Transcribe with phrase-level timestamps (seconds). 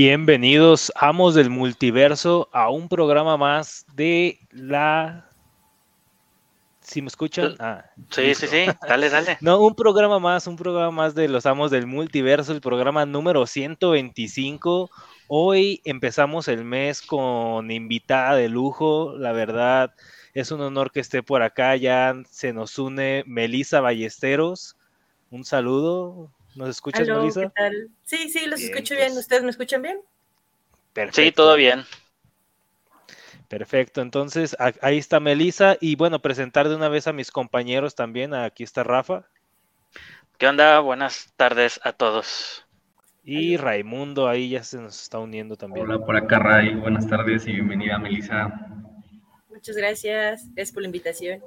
[0.00, 5.28] Bienvenidos, amos del multiverso, a un programa más de la.
[6.80, 7.56] ¿Sí me escuchan?
[7.58, 9.38] Ah, sí, sí, sí, dale, dale.
[9.40, 13.44] No, un programa más, un programa más de los amos del multiverso, el programa número
[13.44, 14.88] 125.
[15.26, 19.96] Hoy empezamos el mes con invitada de lujo, la verdad
[20.32, 24.76] es un honor que esté por acá, ya se nos une Melisa Ballesteros.
[25.32, 27.52] Un saludo, ¿Nos escuchas, Melissa?
[28.04, 29.08] Sí, sí, los escucho bien.
[29.08, 29.18] Pues.
[29.18, 30.00] ¿Ustedes me escuchan bien?
[30.92, 31.22] Perfecto.
[31.22, 31.84] Sí, todo bien.
[33.48, 38.34] Perfecto, entonces ahí está Melissa y bueno, presentar de una vez a mis compañeros también.
[38.34, 39.24] Aquí está Rafa.
[40.36, 40.80] ¿Qué onda?
[40.80, 42.66] Buenas tardes a todos.
[43.24, 45.86] Y Raimundo ahí ya se nos está uniendo también.
[45.86, 48.52] Hola, por acá Ray, buenas tardes y bienvenida Melissa.
[49.48, 51.42] Muchas gracias, gracias por la invitación.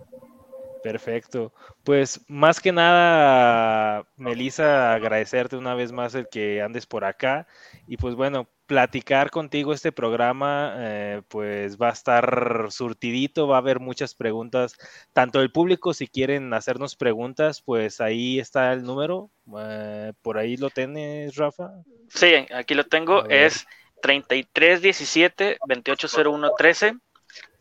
[0.81, 1.53] Perfecto.
[1.83, 7.47] Pues más que nada, Melissa, agradecerte una vez más el que andes por acá.
[7.87, 13.59] Y pues bueno, platicar contigo este programa, eh, pues va a estar surtidito, va a
[13.59, 14.77] haber muchas preguntas,
[15.13, 19.29] tanto del público, si quieren hacernos preguntas, pues ahí está el número.
[19.59, 21.71] Eh, por ahí lo tienes, Rafa.
[22.09, 23.67] Sí, aquí lo tengo, es
[24.01, 26.95] 3317 280113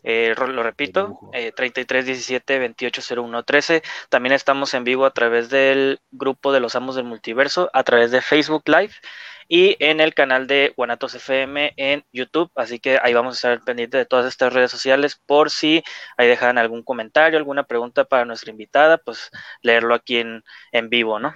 [0.02, 3.82] eh, lo repito, eh, 33 17 28 01 13.
[4.08, 8.10] También estamos en vivo a través del grupo de los Amos del Multiverso, a través
[8.10, 8.92] de Facebook Live
[9.52, 12.52] y en el canal de Guanatos FM en YouTube.
[12.54, 15.82] Así que ahí vamos a estar pendientes de todas estas redes sociales por si
[16.16, 19.30] ahí dejan algún comentario, alguna pregunta para nuestra invitada, pues
[19.62, 21.34] leerlo aquí en, en vivo, ¿no?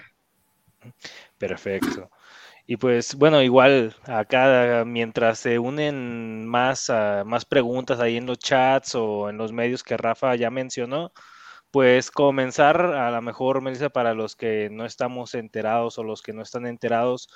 [1.39, 2.09] Perfecto.
[2.67, 6.91] Y pues bueno, igual acá mientras se unen más,
[7.27, 11.13] más preguntas ahí en los chats o en los medios que Rafa ya mencionó,
[11.71, 16.33] pues comenzar a lo mejor, Melissa, para los que no estamos enterados o los que
[16.33, 17.29] no están enterados,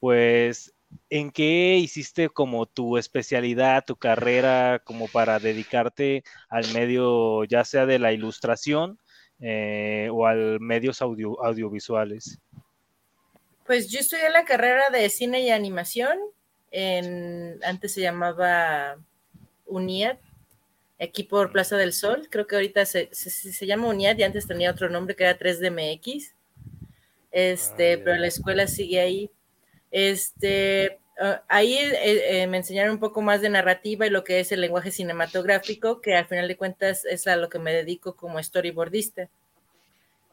[0.00, 0.74] pues
[1.10, 7.86] ¿en qué hiciste como tu especialidad, tu carrera, como para dedicarte al medio ya sea
[7.86, 8.98] de la ilustración
[9.40, 12.40] eh, o al medios audiovisuales?
[13.72, 16.18] Pues yo estudié la carrera de cine y animación.
[16.70, 18.98] En, antes se llamaba
[19.64, 20.18] UNIAD,
[21.00, 22.28] aquí por Plaza del Sol.
[22.30, 23.08] Creo que ahorita se,
[23.62, 26.34] llama UNIAD y antes tenía otro nombre que era 3DMX.
[27.30, 29.30] Este, ah, pero la escuela sigue ahí.
[29.90, 34.40] Este, ah, ahí eh, eh, me enseñaron un poco más de narrativa y lo que
[34.40, 38.16] es el lenguaje cinematográfico, que al final de cuentas es a lo que me dedico
[38.16, 39.30] como storyboardista.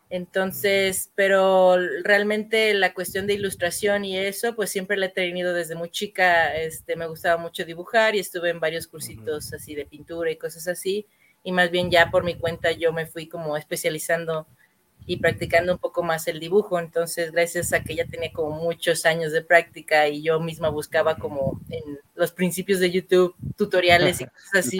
[0.09, 5.75] Entonces, pero realmente la cuestión de ilustración y eso, pues siempre la he tenido desde
[5.75, 6.55] muy chica.
[6.55, 10.67] Este, me gustaba mucho dibujar y estuve en varios cursitos así de pintura y cosas
[10.67, 11.05] así.
[11.43, 14.47] Y más bien ya por mi cuenta yo me fui como especializando
[15.05, 16.79] y practicando un poco más el dibujo.
[16.79, 21.17] Entonces, gracias a que ya tenía como muchos años de práctica y yo misma buscaba
[21.17, 24.79] como en los principios de YouTube tutoriales y cosas así.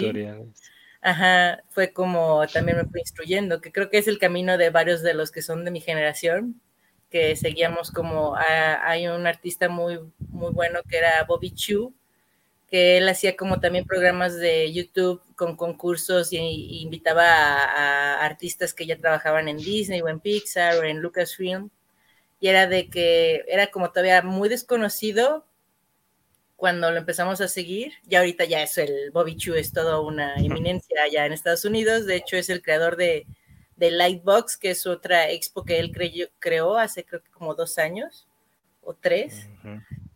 [1.02, 5.02] Ajá, fue como también me fui instruyendo, que creo que es el camino de varios
[5.02, 6.60] de los que son de mi generación,
[7.10, 11.94] que seguíamos como, hay un artista muy, muy bueno que era Bobby Chu,
[12.70, 16.38] que él hacía como también programas de YouTube con concursos y,
[16.82, 21.70] invitaba a, artistas que ya trabajaban en Disney o en Pixar o en Lucasfilm.
[22.40, 25.46] Y era de que era como todavía muy desconocido,
[26.60, 30.34] cuando lo empezamos a seguir, ya ahorita ya es el Bobby Chu, es toda una
[30.34, 33.26] eminencia allá en Estados Unidos, de hecho es el creador de,
[33.76, 35.90] de Lightbox, que es otra expo que él
[36.38, 38.28] creó hace creo que como dos años
[38.82, 39.48] o tres,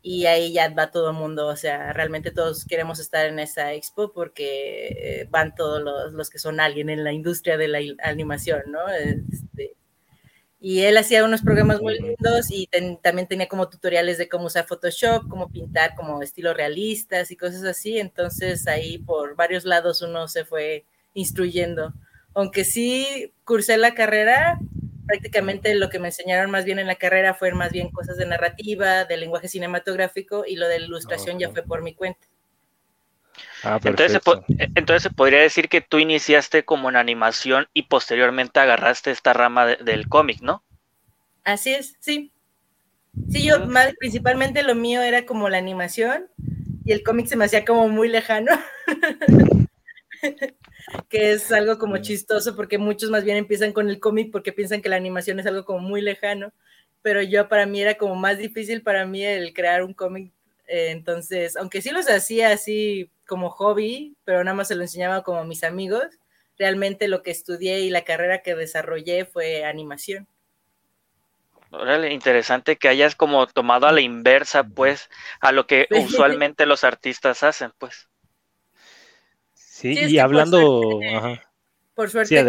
[0.03, 3.73] y ahí ya va todo el mundo, o sea, realmente todos queremos estar en esa
[3.73, 7.79] expo porque eh, van todos los, los que son alguien en la industria de la
[8.03, 8.87] animación, ¿no?
[8.91, 9.77] Este,
[10.67, 12.71] Y él hacía unos programas muy lindos y
[13.03, 17.65] también tenía como tutoriales de cómo usar Photoshop, cómo pintar como estilos realistas y cosas
[17.65, 17.99] así.
[17.99, 21.93] Entonces ahí por varios lados uno se fue instruyendo.
[22.33, 24.59] Aunque sí cursé la carrera,
[25.07, 28.25] prácticamente lo que me enseñaron más bien en la carrera fueron más bien cosas de
[28.25, 32.27] narrativa, de lenguaje cinematográfico y lo de ilustración ya fue por mi cuenta.
[33.65, 37.85] Ah, entonces, se eh, entonces se podría decir que tú iniciaste como en animación y
[37.85, 40.63] posteriormente agarraste esta rama del cómic, ¿no?
[41.45, 42.33] Así es, sí.
[43.31, 46.29] Sí, yo más, principalmente lo mío era como la animación
[46.85, 48.53] y el cómic se me hacía como muy lejano.
[51.09, 54.83] que es algo como chistoso porque muchos más bien empiezan con el cómic porque piensan
[54.83, 56.53] que la animación es algo como muy lejano,
[57.03, 60.33] pero yo para mí era como más difícil para mí el crear un cómic,
[60.67, 65.23] eh, entonces, aunque sí los hacía así como hobby, pero nada más se lo enseñaba
[65.23, 66.05] como a mis amigos,
[66.59, 70.27] realmente lo que estudié y la carrera que desarrollé fue animación.
[71.71, 75.11] Órale, interesante que hayas como tomado a la inversa, pues,
[75.41, 78.09] a lo que usualmente los artistas hacen, pues.
[79.55, 81.01] Sí, y hablando...
[81.95, 82.45] Por suerte,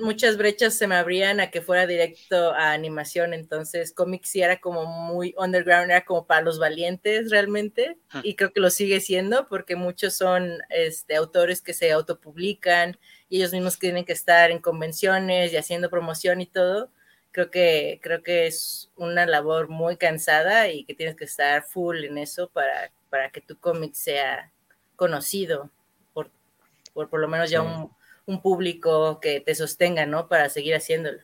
[0.00, 4.58] muchas brechas se me abrían a que fuera directo a animación, entonces cómics sí era
[4.58, 9.46] como muy underground, era como para los valientes realmente, y creo que lo sigue siendo
[9.46, 12.98] porque muchos son este, autores que se autopublican
[13.28, 16.90] y ellos mismos tienen que estar en convenciones y haciendo promoción y todo.
[17.30, 22.02] Creo que, creo que es una labor muy cansada y que tienes que estar full
[22.02, 24.50] en eso para, para que tu cómic sea
[24.96, 25.70] conocido
[26.12, 26.32] por,
[26.94, 27.94] por, por lo menos ya un
[28.26, 30.28] un público que te sostenga, ¿no?
[30.28, 31.20] Para seguir haciéndolo.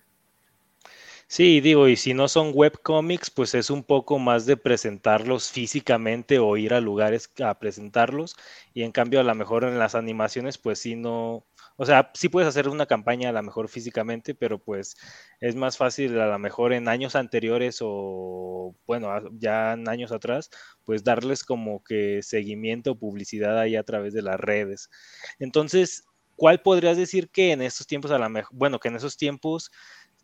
[1.26, 6.38] Sí, digo, y si no son webcomics, pues es un poco más de presentarlos físicamente
[6.38, 8.37] o ir a lugares a presentarlos.
[8.75, 11.46] Y en cambio, a lo mejor en las animaciones, pues sí no,
[11.76, 14.94] o sea, sí puedes hacer una campaña a lo mejor físicamente, pero pues
[15.40, 19.08] es más fácil a lo mejor en años anteriores o, bueno,
[19.38, 20.50] ya en años atrás,
[20.84, 24.90] pues darles como que seguimiento o publicidad ahí a través de las redes.
[25.38, 26.05] Entonces,
[26.37, 29.70] ¿cuál podrías decir que en estos tiempos, a la mejor, bueno, que en esos tiempos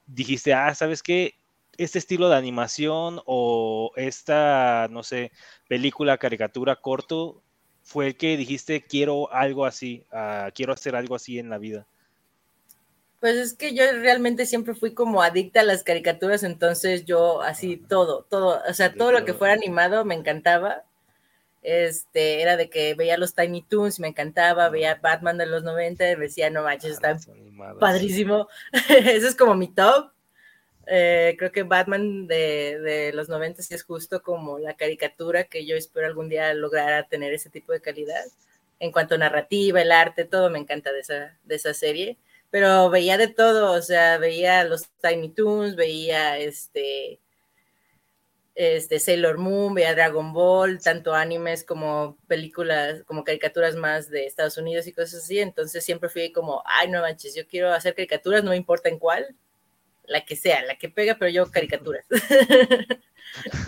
[0.07, 1.35] dijiste, ah, ¿sabes qué?
[1.77, 5.31] Este estilo de animación o esta, no sé,
[5.69, 7.43] película, caricatura, corto,
[7.83, 11.87] fue el que dijiste, quiero algo así, ah, quiero hacer algo así en la vida?
[13.21, 17.77] Pues es que yo realmente siempre fui como adicta a las caricaturas, entonces yo así
[17.77, 20.85] todo, todo, o sea, todo lo que fuera animado me encantaba
[21.63, 26.05] este, era de que veía los Tiny Toons, me encantaba, veía Batman de los 90,
[26.17, 27.19] me decía, no manches, está
[27.79, 28.49] padrísimo.
[28.89, 30.13] Ese es como mi top.
[30.87, 35.67] Eh, creo que Batman de, de, los 90 sí es justo como la caricatura que
[35.67, 38.25] yo espero algún día lograr tener ese tipo de calidad.
[38.81, 42.17] En cuanto a narrativa, el arte, todo me encanta de esa, de esa serie.
[42.51, 47.21] Pero veía de todo, o sea, veía los Tiny Toons, veía este
[48.59, 54.59] este, Sailor Moon, veía Dragon Ball, tanto animes como películas, como caricaturas más de Estados
[54.59, 55.39] Unidos y cosas así.
[55.39, 58.99] Entonces siempre fui como, ay, no manches, yo quiero hacer caricaturas, no me importa en
[58.99, 59.37] cuál,
[60.07, 62.05] la que sea, la que pega, pero yo caricaturas.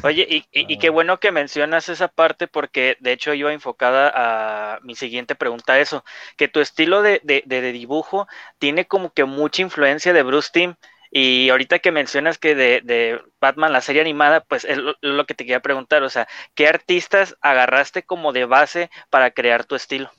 [0.03, 4.81] Oye, y, y, qué bueno que mencionas esa parte porque de hecho iba enfocada a
[4.81, 6.05] mi siguiente pregunta eso,
[6.37, 8.27] que tu estilo de, de, de dibujo
[8.59, 10.75] tiene como que mucha influencia de Bruce Timm
[11.11, 15.45] y ahorita que mencionas que de, Batman, la serie animada, pues es lo, que te
[15.45, 20.11] quería preguntar, o sea, ¿qué artistas agarraste como de base para crear tu estilo?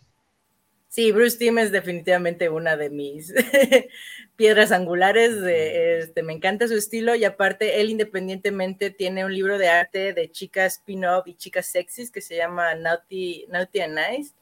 [0.89, 3.33] Sí, Bruce Timm es definitivamente una de mis
[4.35, 5.41] piedras angulares.
[5.41, 10.11] De, este, me encanta su estilo y aparte él independientemente tiene un libro de arte
[10.11, 14.33] de chicas spin-off y chicas sexys que se llama Naughty, Naughty and Nice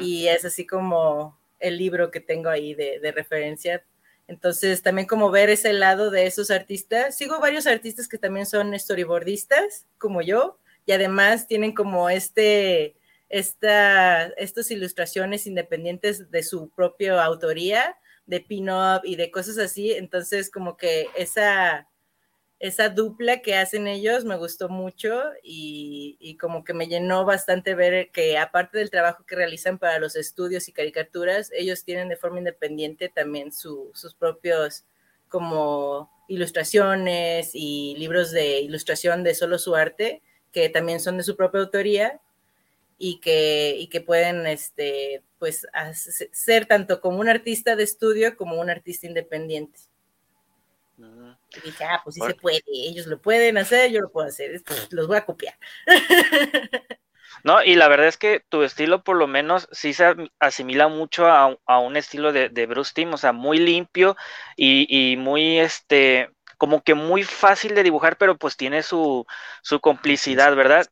[0.00, 3.84] y es así como el libro que tengo ahí de, de referencia
[4.26, 7.16] entonces, también como ver ese lado de esos artistas.
[7.16, 12.96] Sigo varios artistas que también son storyboardistas, como yo, y además tienen como este,
[13.28, 19.92] esta, estas ilustraciones independientes de su propia autoría, de pin-up y de cosas así.
[19.92, 21.88] Entonces, como que esa,
[22.60, 28.10] esa dupla que hacen ellos me gustó mucho y, como que me llenó bastante ver
[28.10, 32.38] que aparte del trabajo que realizan para los estudios y caricaturas, ellos tienen de forma
[32.38, 34.84] independiente también sus propios
[35.28, 41.36] como ilustraciones y libros de ilustración de solo su arte, que también son de su
[41.36, 42.20] propia autoría
[42.98, 45.66] y que, y que pueden este, pues,
[46.32, 49.80] ser tanto como un artista de estudio como un artista independiente.
[51.56, 54.62] Y dije, ah, pues sí se puede, ellos lo pueden hacer, yo lo puedo hacer,
[54.90, 55.54] los voy a copiar.
[57.44, 61.26] No, y la verdad es que tu estilo por lo menos sí se asimila mucho
[61.26, 64.16] a, un estilo de, Bruce Timm, o sea, muy limpio
[64.56, 69.26] y, muy, este, como que muy fácil de dibujar, pero pues tiene su,
[69.62, 70.86] su complicidad, ¿verdad?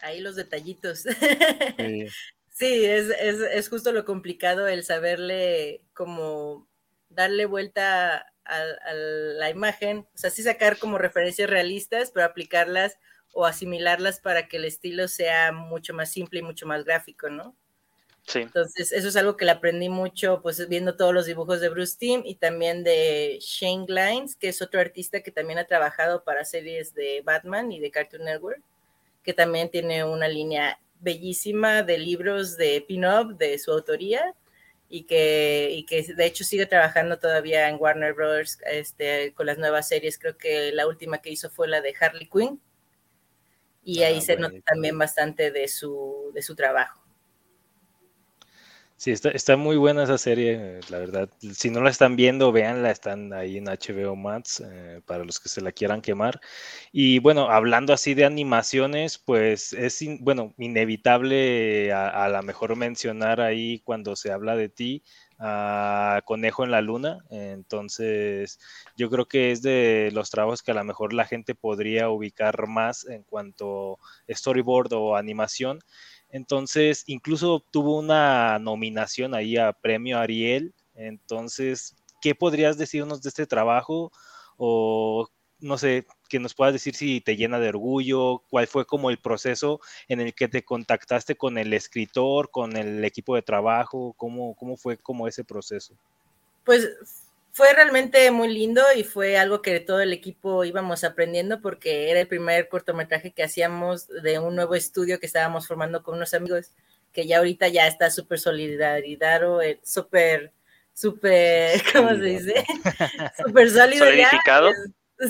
[0.00, 1.04] Ahí los detallitos.
[2.58, 6.66] Sí, es, es, es, justo lo complicado el saberle como
[7.08, 12.98] darle vuelta a, a, la imagen, o sea, sí sacar como referencias realistas, pero aplicarlas
[13.32, 17.56] o asimilarlas para que el estilo sea mucho más simple y mucho más gráfico, ¿no?
[18.26, 18.40] Sí.
[18.40, 21.96] Entonces, eso es algo que le aprendí mucho, pues viendo todos los dibujos de Bruce
[21.98, 26.44] Timm y también de Shane Glines, que es otro artista que también ha trabajado para
[26.44, 28.62] series de Batman y de Cartoon Network,
[29.22, 34.34] que también tiene una línea bellísima de libros de pin-up de su autoría
[34.88, 38.58] y que, y que de hecho sigue trabajando todavía en Warner Bros.
[38.66, 40.18] Este, con las nuevas series.
[40.18, 42.60] Creo que la última que hizo fue la de Harley Quinn.
[43.82, 47.05] Y ahí ah, se nota también bastante de su, de su trabajo.
[48.98, 51.28] Sí, está, está, muy buena esa serie, la verdad.
[51.52, 55.50] Si no la están viendo, véanla, están ahí en HBO Max eh, para los que
[55.50, 56.40] se la quieran quemar.
[56.92, 63.42] Y bueno, hablando así de animaciones, pues es, bueno, inevitable a, a la mejor mencionar
[63.42, 65.02] ahí cuando se habla de ti,
[65.38, 67.18] a Conejo en la Luna.
[67.30, 68.58] Entonces,
[68.96, 72.66] yo creo que es de los trabajos que a lo mejor la gente podría ubicar
[72.66, 73.98] más en cuanto
[74.30, 75.80] storyboard o animación.
[76.30, 80.74] Entonces, incluso tuvo una nominación ahí a premio Ariel.
[80.94, 84.12] Entonces, ¿qué podrías decirnos de este trabajo?
[84.56, 85.28] O
[85.60, 89.18] no sé, que nos puedas decir si te llena de orgullo, cuál fue como el
[89.18, 94.54] proceso en el que te contactaste con el escritor, con el equipo de trabajo, cómo,
[94.54, 95.94] cómo fue como ese proceso.
[96.64, 97.25] Pues
[97.56, 102.20] fue realmente muy lindo y fue algo que todo el equipo íbamos aprendiendo porque era
[102.20, 106.72] el primer cortometraje que hacíamos de un nuevo estudio que estábamos formando con unos amigos
[107.14, 110.52] que ya ahorita ya está súper solidaridad, eh, súper,
[110.92, 112.66] súper, ¿cómo se dice?
[113.46, 114.04] Súper sólido.
[114.04, 114.70] Solidificado.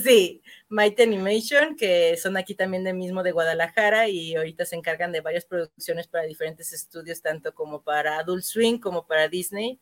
[0.02, 5.12] sí, Might Animation, que son aquí también del mismo de Guadalajara y ahorita se encargan
[5.12, 9.78] de varias producciones para diferentes estudios, tanto como para Adult Swing como para Disney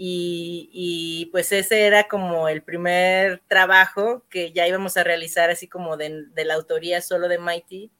[0.00, 5.96] y, pues ese era como el primer trabajo que ya íbamos a realizar así como
[5.96, 7.90] de, la autoría solo de Mighty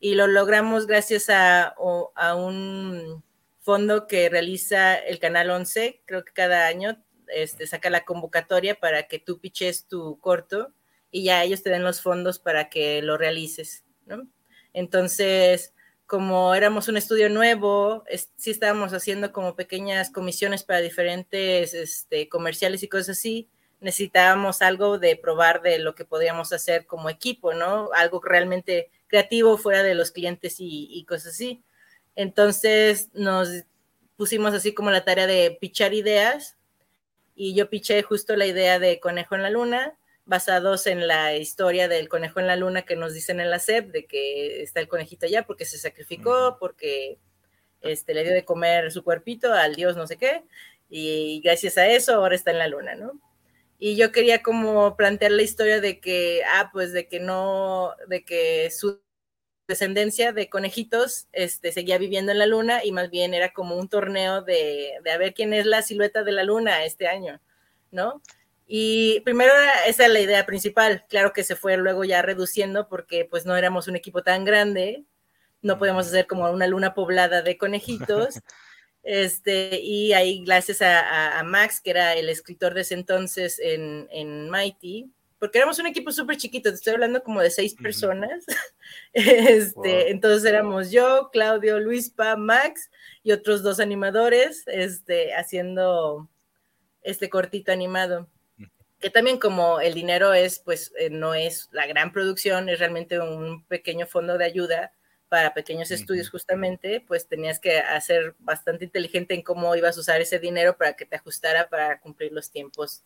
[0.00, 3.22] y lo logramos gracias a, un
[3.60, 9.02] fondo que realiza el Canal 11, creo que cada año este, saca la convocatoria para
[9.02, 10.72] que tú piches tu corto
[11.10, 14.26] y ya ellos te den los fondos para que lo realices, ¿no?
[14.72, 15.74] Entonces,
[16.12, 18.04] como éramos un estudio nuevo,
[18.36, 23.48] sí estábamos haciendo como pequeñas comisiones para diferentes este, comerciales y cosas así,
[23.80, 27.88] necesitábamos algo de probar de lo que podíamos hacer como equipo, ¿no?
[27.94, 31.62] Algo realmente creativo fuera de los clientes y cosas así.
[32.14, 33.48] Entonces nos
[34.18, 36.58] pusimos así como la tarea de pichar ideas
[37.34, 41.88] y yo piché justo la idea de Conejo en la Luna basados en la historia
[41.88, 44.88] del conejo en la luna que nos dicen en la SEP, de que está el
[44.88, 47.18] conejito allá porque se sacrificó, porque
[47.80, 50.44] este, le dio de comer su cuerpito al dios no sé qué,
[50.88, 53.20] y gracias a eso ahora está en la luna, ¿no?
[53.78, 58.24] Y yo quería como plantear la historia de que, ah, pues de que no, de
[58.24, 59.00] que su
[59.66, 63.88] descendencia de conejitos este, seguía viviendo en la luna y más bien era como un
[63.88, 67.40] torneo de, de a ver quién es la silueta de la luna este año,
[67.90, 68.22] ¿no?
[68.66, 69.52] Y primero
[69.86, 73.56] esa es la idea principal, claro que se fue luego ya reduciendo porque pues no
[73.56, 75.04] éramos un equipo tan grande,
[75.60, 78.40] no podíamos hacer como una luna poblada de conejitos.
[79.04, 84.48] Este, y ahí gracias a, Max, que era el escritor de ese entonces en, en
[84.48, 85.10] Mighty,
[85.42, 88.44] porque éramos un equipo súper chiquito, te estoy hablando como de seis personas.
[89.12, 92.90] Este, Entonces éramos yo, Claudio, Luispa, Max
[93.24, 96.28] y otros dos animadores este, haciendo
[97.02, 98.28] este cortito animado
[99.02, 103.20] que también como el dinero es, pues eh, no es la gran producción, es realmente
[103.20, 104.92] un pequeño fondo de ayuda
[105.28, 110.20] para pequeños estudios justamente, pues tenías que hacer bastante inteligente en cómo ibas a usar
[110.20, 113.02] ese dinero para que te ajustara para cumplir los tiempos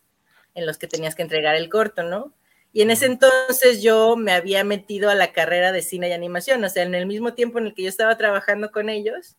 [0.53, 2.33] en los que tenías que entregar el corto, ¿no?
[2.73, 6.63] Y en ese entonces yo me había metido a la carrera de cine y animación,
[6.63, 9.37] o sea, en el mismo tiempo en el que yo estaba trabajando con ellos,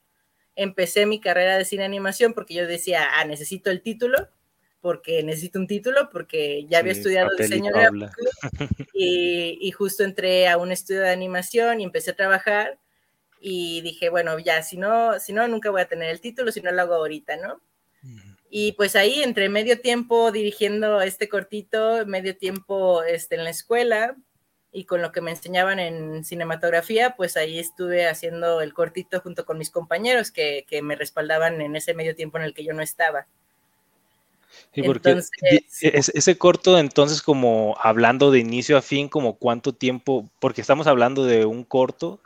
[0.57, 4.29] empecé mi carrera de cine y animación porque yo decía, ah, necesito el título,
[4.81, 8.13] porque necesito un título, porque ya había estudiado diseño gráfico
[8.95, 12.79] y, y, justo entré a un estudio de animación y empecé a trabajar
[13.41, 16.61] y dije, bueno, ya, si no, si no, nunca voy a tener el título, si
[16.61, 17.61] no lo hago ahorita, ¿no?
[18.51, 24.17] Y pues ahí, entre medio tiempo dirigiendo este cortito, medio tiempo este, en la escuela
[24.73, 29.45] y con lo que me enseñaban en cinematografía, pues ahí estuve haciendo el cortito junto
[29.45, 32.73] con mis compañeros que, que me respaldaban en ese medio tiempo en el que yo
[32.73, 33.27] no estaba.
[34.75, 35.21] Sí, porque
[35.81, 41.25] ese corto, entonces, como hablando de inicio a fin, como cuánto tiempo, porque estamos hablando
[41.25, 42.21] de un corto,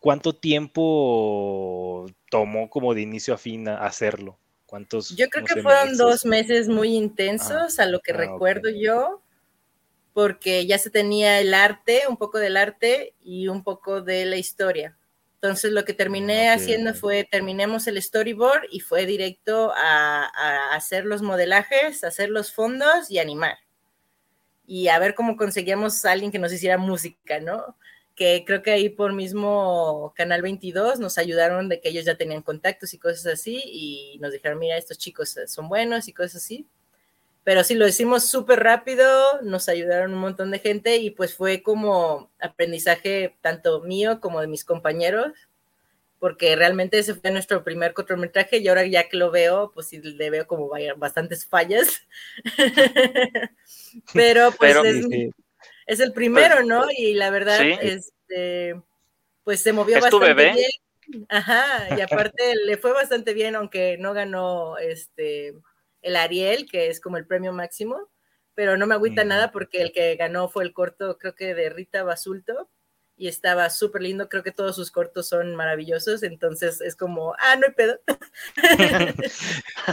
[0.00, 4.38] ¿cuánto tiempo tomó como de inicio a fin hacerlo?
[4.66, 5.14] ¿Cuántos?
[5.16, 9.22] Yo creo que fueron dos meses muy intensos, a lo que ah, recuerdo yo,
[10.12, 14.36] porque ya se tenía el arte, un poco del arte y un poco de la
[14.36, 14.96] historia.
[15.44, 20.24] Entonces lo que terminé haciendo fue, terminemos el storyboard y fue directo a,
[20.74, 23.58] hacer los modelajes, hacer los fondos y animar.
[24.66, 27.76] Y a ver cómo conseguíamos a alguien que nos hiciera música, ¿no?
[28.14, 32.40] Que creo que ahí por mismo Canal 22 nos ayudaron de que ellos ya tenían
[32.40, 36.66] contactos y cosas así y nos dijeron, mira, estos chicos son buenos y cosas así.
[37.44, 39.06] Pero sí, lo hicimos súper rápido,
[39.42, 44.46] nos ayudaron un montón de gente y pues fue como aprendizaje tanto mío como de
[44.46, 45.32] mis compañeros,
[46.18, 50.00] porque realmente ese fue nuestro primer cortometraje y ahora ya que lo veo, pues sí
[50.00, 52.06] le veo como bastantes fallas.
[54.14, 54.74] Pero pues
[55.86, 56.86] es, el primero, pues, ¿no?
[56.96, 58.80] Y la verdad, este,
[59.44, 60.56] pues se movió bastante bien.
[61.28, 65.54] Ajá, y aparte le fue bastante bien, aunque no ganó este
[66.04, 68.10] el Ariel, que es como el premio máximo,
[68.54, 71.70] pero no me agüita nada porque el que ganó fue el corto, creo que de
[71.70, 72.70] Rita Basulto,
[73.16, 74.28] y estaba súper lindo.
[74.28, 78.00] Creo que todos sus cortos son maravillosos, entonces es como, ah, no hay pedo.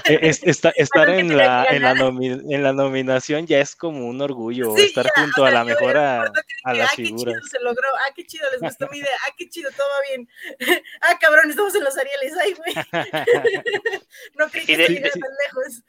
[0.05, 5.07] E, estar en la, en, la en la nominación ya es como un orgullo, estar
[5.15, 6.31] junto a la mejor a,
[6.63, 7.35] a las ah, figuras.
[7.35, 9.87] Qué chido se logró, ah, qué chido, les gustó mi idea, ah, qué chido, todo
[9.87, 10.29] va bien.
[11.01, 12.73] ah, cabrón, estamos en los Arieles, ay, güey.
[14.35, 15.83] no creí que se tan lejos.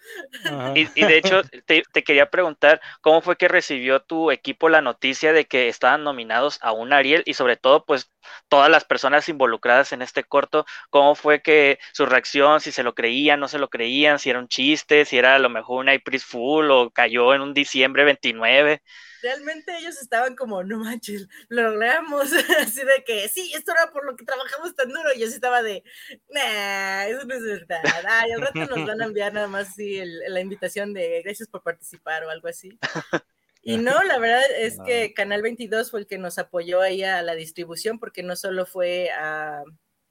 [0.77, 4.81] Y, y, de hecho, te, te quería preguntar, ¿cómo fue que recibió tu equipo la
[4.81, 7.22] noticia de que estaban nominados a un Ariel?
[7.25, 8.13] Y sobre todo pues
[8.49, 12.95] todas las personas involucradas en este corto, cómo fue que su reacción, si se lo
[12.95, 15.93] creían, no se lo creían, si era un chiste, si era a lo mejor una
[15.93, 18.83] April Fool o cayó en un diciembre 29
[19.23, 24.05] realmente ellos estaban como, no manches, lo logramos, así de que, sí, esto era por
[24.05, 25.83] lo que trabajamos tan duro, y yo sí estaba de,
[26.29, 30.03] nah, eso no es verdad, ay, al rato nos van a enviar nada más así
[30.05, 32.79] la invitación de gracias por participar o algo así.
[33.63, 37.23] Y no, la verdad es que Canal 22 fue el que nos apoyó ahí a
[37.23, 39.63] la distribución, porque no solo fue a,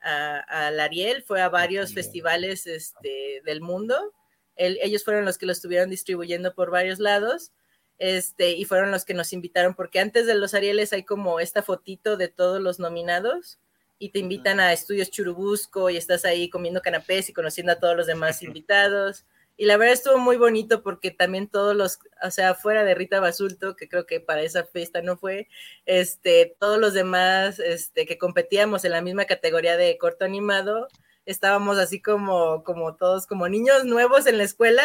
[0.02, 4.14] a, Ariel, fue a varios festivales este, del mundo.
[4.56, 7.52] ellos fueron los que lo estuvieron distribuyendo por varios lados.
[7.98, 11.62] Este, y fueron los que nos invitaron, porque antes de los Arieles hay como esta
[11.62, 13.60] fotito de todos los nominados
[14.00, 17.96] y te invitan a Estudios Churubusco y estás ahí comiendo canapés y conociendo a todos
[17.96, 19.26] los demás invitados.
[19.62, 23.20] Y la verdad estuvo muy bonito porque también todos los, o sea, fuera de Rita
[23.20, 25.50] Basulto, que creo que para esa fiesta no fue,
[25.86, 30.88] este, todos los demás, este, que competíamos en la misma categoría de corto animado,
[31.32, 34.84] estábamos así como, como todos, como niños nuevos en la escuela,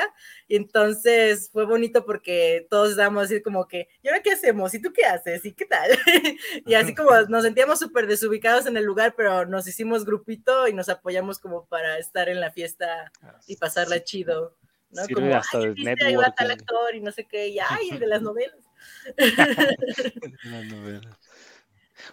[0.49, 4.75] y entonces fue bonito porque todos estábamos así como que, ¿y ahora qué hacemos?
[4.75, 5.45] ¿Y tú qué haces?
[5.45, 5.91] ¿Y qué tal?
[6.67, 10.73] y así como nos sentíamos súper desubicados en el lugar, pero nos hicimos grupito y
[10.73, 13.13] nos apoyamos como para estar en la fiesta
[13.47, 14.57] y pasarla chido.
[14.91, 15.03] ¿no?
[15.13, 18.23] como, hasta ay, de tal actor y no sé qué, y ay, el de las
[18.23, 18.57] novelas.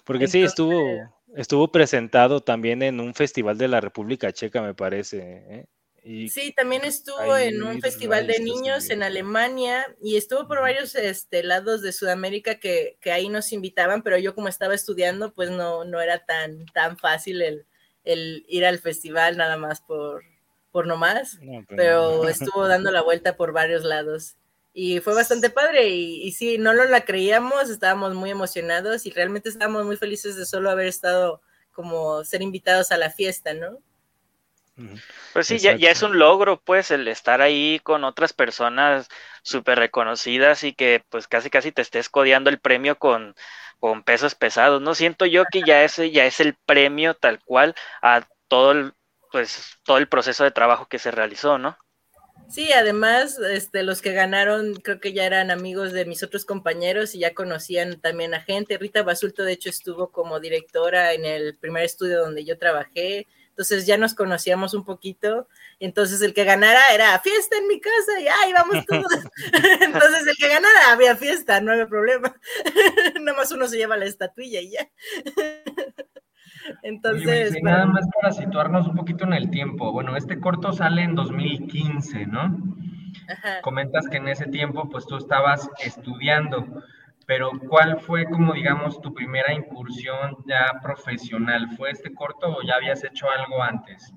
[0.04, 5.44] Porque sí, estuvo, estuvo presentado también en un festival de la República Checa, me parece.
[5.48, 5.66] ¿eh?
[6.04, 10.96] Y sí, también estuvo en un festival de niños en Alemania y estuvo por varios
[10.96, 15.50] este, lados de Sudamérica que, que, ahí nos invitaban, pero yo como estaba estudiando, pues
[15.50, 17.66] no, no era tan, tan fácil el,
[18.04, 20.24] el ir al festival nada más por,
[20.72, 24.36] por nomás, pero estuvo dando la vuelta por varios lados.
[24.74, 29.50] Y fue bastante padre y, sí, no lo la creíamos, estábamos muy emocionados y realmente
[29.50, 33.80] estábamos muy felices de solo haber estado como ser invitados a la fiesta, ¿no?
[35.34, 39.08] Pues sí, ya, ya, es un logro, pues, el estar ahí con otras personas
[39.44, 43.36] súper reconocidas y que pues casi casi te estés codeando el premio con,
[43.80, 44.96] con pesos pesados, ¿no?
[44.96, 48.94] Siento yo que ya ese ya es el premio tal cual a todo el,
[49.32, 51.78] pues todo el proceso de trabajo que se realizó, ¿no?
[52.50, 57.16] Sí, además, este, los que ganaron creo que ya eran amigos de mis otros compañeros
[57.16, 58.78] y ya conocían también a gente.
[58.78, 63.86] Rita Basulto, de hecho, estuvo como directora en el primer estudio donde yo trabajé, entonces
[63.86, 65.48] ya nos conocíamos un poquito.
[65.80, 69.14] Entonces el que ganara era fiesta en mi casa y ahí vamos todos.
[69.82, 72.36] entonces el que ganara había fiesta, no había problema.
[73.22, 74.90] Nada más uno se lleva la estatuilla y ya.
[76.82, 77.56] Entonces.
[77.62, 79.92] nada más para situarnos un poquito en el tiempo.
[79.92, 82.58] Bueno, este corto sale en 2015, ¿no?
[83.62, 86.66] Comentas que en ese tiempo, pues tú estabas estudiando,
[87.26, 91.70] pero ¿cuál fue, como digamos, tu primera incursión ya profesional?
[91.78, 94.14] ¿Fue este corto o ya habías hecho algo antes?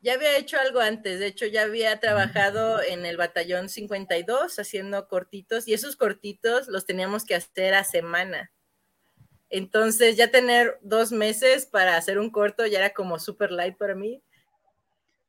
[0.00, 5.08] Ya había hecho algo antes, de hecho ya había trabajado en el batallón 52 haciendo
[5.08, 8.52] cortitos y esos cortitos los teníamos que hacer a semana.
[9.50, 13.94] Entonces ya tener dos meses para hacer un corto ya era como super light para
[13.94, 14.22] mí.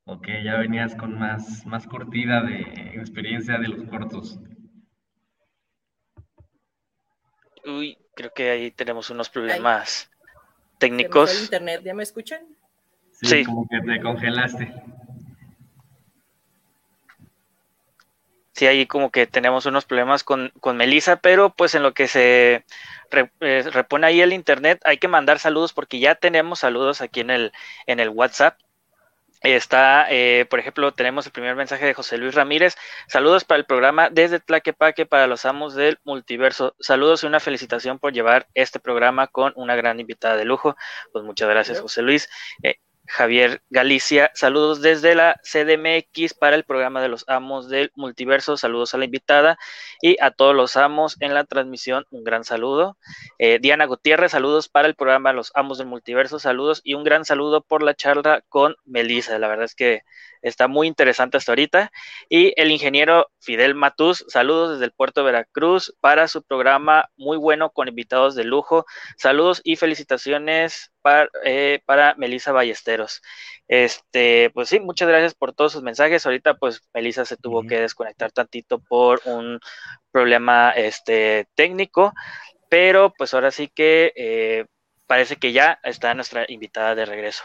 [0.06, 2.62] Ok, ya venías con más, más curtida de
[2.96, 4.40] experiencia de los cortos.
[7.66, 10.10] Uy, creo que ahí tenemos unos problemas
[10.80, 11.44] técnicos.
[11.44, 12.42] internet, ¿ya me escuchan?
[13.12, 14.74] Sí, como que te congelaste.
[18.60, 22.10] Sí, ahí como que tenemos unos problemas con, con Melissa, pero pues en lo que
[22.10, 22.66] se
[23.40, 27.30] eh, repone ahí el internet, hay que mandar saludos porque ya tenemos saludos aquí en
[27.30, 27.54] el,
[27.88, 28.58] en el WhatsApp.
[29.42, 32.76] Está, eh, por ejemplo, tenemos el primer mensaje de José Luis Ramírez.
[33.08, 36.76] Saludos para el programa desde Tlaquepaque para los amos del multiverso.
[36.82, 40.76] Saludos y una felicitación por llevar este programa con una gran invitada de lujo.
[41.14, 42.28] Pues muchas gracias, José Luis.
[42.62, 42.76] Eh,
[43.10, 44.32] Javier Galicia.
[44.36, 48.56] Saludos desde la CDMX para el programa de los amos del multiverso.
[48.56, 49.58] Saludos a la invitada
[50.00, 52.06] y a todos los amos en la transmisión.
[52.12, 52.98] Un gran saludo.
[53.40, 56.38] Eh, Diana Gutiérrez, saludos para el programa Los amos del multiverso.
[56.38, 59.40] Saludos y un gran saludo por la charla con Melissa.
[59.40, 60.04] La verdad es que
[60.42, 61.92] está muy interesante hasta ahorita.
[62.30, 67.38] Y el ingeniero Fidel Matús, saludos desde el puerto de Veracruz para su programa muy
[67.38, 68.86] bueno con invitados de lujo.
[69.18, 73.22] Saludos y felicitaciones para, eh, para Melissa Ballesteros.
[73.68, 76.26] Este, pues sí, muchas gracias por todos sus mensajes.
[76.26, 79.60] Ahorita, pues, Melissa se tuvo que desconectar tantito por un
[80.12, 82.14] problema este, técnico,
[82.70, 84.66] pero pues ahora sí que eh,
[85.08, 87.44] parece que ya está nuestra invitada de regreso.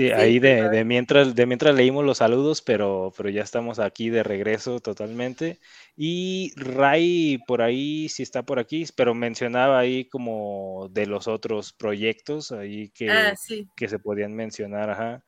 [0.00, 4.22] Sí, ahí de, mientras, de mientras leímos los saludos, pero, pero ya estamos aquí de
[4.22, 5.60] regreso totalmente.
[5.94, 11.74] Y Ray por ahí, sí está por aquí, pero mencionaba ahí como de los otros
[11.74, 13.34] proyectos ahí que, ah,
[13.76, 15.22] que se podían mencionar, ajá.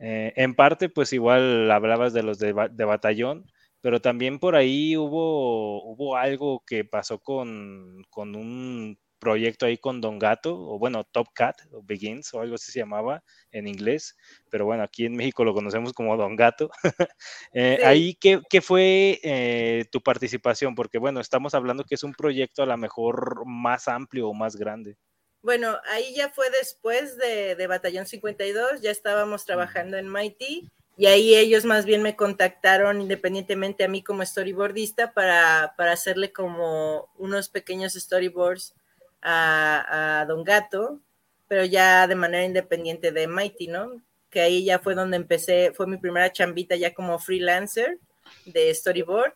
[0.00, 3.46] Eh, en parte, pues igual hablabas de los de, de, batallón,
[3.80, 10.00] pero también por ahí hubo, hubo algo que pasó con, con un proyecto ahí con
[10.00, 14.16] Don Gato, o bueno, Top Cat, o Begins, o algo así se llamaba en inglés,
[14.50, 16.70] pero bueno, aquí en México lo conocemos como Don Gato.
[17.52, 20.74] Eh, ahí, ¿qué, qué fue eh, tu participación?
[20.74, 24.56] Porque bueno, estamos hablando que es un proyecto a lo mejor más amplio o más
[24.56, 24.96] grande.
[25.42, 31.06] Bueno, ahí ya fue después de, de Batallón 52, ya estábamos trabajando en Mighty y
[31.06, 37.08] ahí ellos más bien me contactaron independientemente a mí como storyboardista para, para hacerle como
[37.16, 38.74] unos pequeños storyboards
[39.22, 41.00] a, Don Gato,
[41.48, 44.02] pero ya de manera independiente de Mighty, ¿no?
[44.30, 47.98] Que ahí ya fue donde empecé, fue mi primera chambita ya como freelancer
[48.46, 49.34] de storyboard.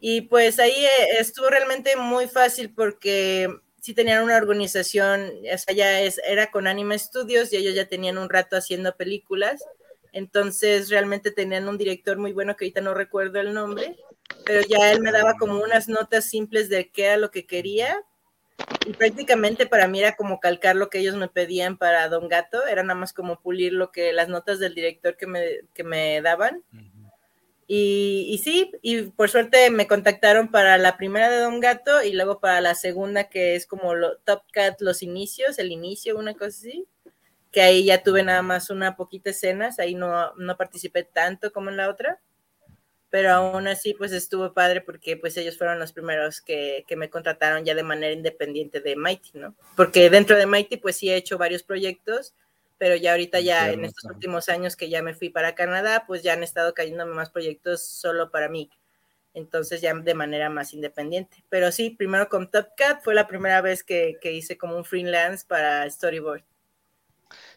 [0.00, 3.48] Y pues ahí eh, estuvo realmente muy fácil porque
[3.80, 7.88] sí tenían una organización, o sea, ya es, era con Anime Studios y ellos ya
[7.88, 9.64] tenían un rato haciendo películas.
[10.12, 13.96] Entonces realmente tenían un director muy bueno que ahorita no recuerdo el nombre,
[14.44, 18.02] pero ya él me daba como unas notas simples de qué era lo que quería
[18.86, 22.66] y prácticamente para mí era como calcar lo que ellos me pedían para Don Gato,
[22.66, 25.42] era nada más como pulir lo que las notas del director que me,
[25.74, 26.62] que me daban.
[27.66, 32.12] y, y, sí, y por suerte me contactaron para la primera de Don Gato y
[32.12, 36.34] luego para la segunda que es como lo, Top Cat, los inicios, el inicio, una
[36.34, 36.86] cosa así,
[37.52, 41.70] que ahí ya tuve nada más una poquita escenas, ahí no, no participé tanto como
[41.70, 42.20] en la otra
[43.10, 47.08] pero aún así pues estuvo padre porque pues ellos fueron los primeros que, que, me
[47.08, 49.54] contrataron ya de manera independiente de Mighty, ¿no?
[49.76, 52.34] Porque dentro de Mighty pues sí he hecho varios proyectos,
[52.76, 56.22] pero ya ahorita ya en estos últimos años que ya me fui para Canadá, pues
[56.22, 58.70] ya han estado cayéndome más proyectos solo para mí.
[59.34, 61.44] Entonces ya de manera más independiente.
[61.48, 64.84] Pero sí, primero con Top Cat fue la primera vez que, que hice como un
[64.84, 66.42] freelance para Storyboard.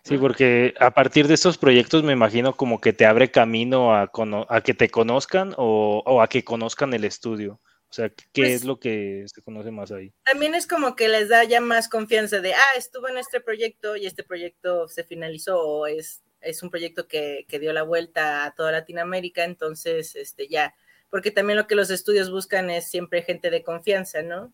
[0.03, 4.11] Sí, porque a partir de estos proyectos me imagino como que te abre camino a,
[4.49, 7.59] a que te conozcan o, a que conozcan el estudio.
[7.89, 10.13] O sea, ¿qué pues es lo que se conoce más ahí?
[10.23, 13.95] También es como que les da ya más confianza de, ah, estuvo en este proyecto
[13.95, 18.45] y este proyecto se finalizó o es, es un proyecto que, que dio la vuelta
[18.45, 20.73] a toda Latinoamérica, entonces, este, ya,
[21.09, 24.53] porque también lo que los estudios buscan es siempre gente de confianza, ¿no?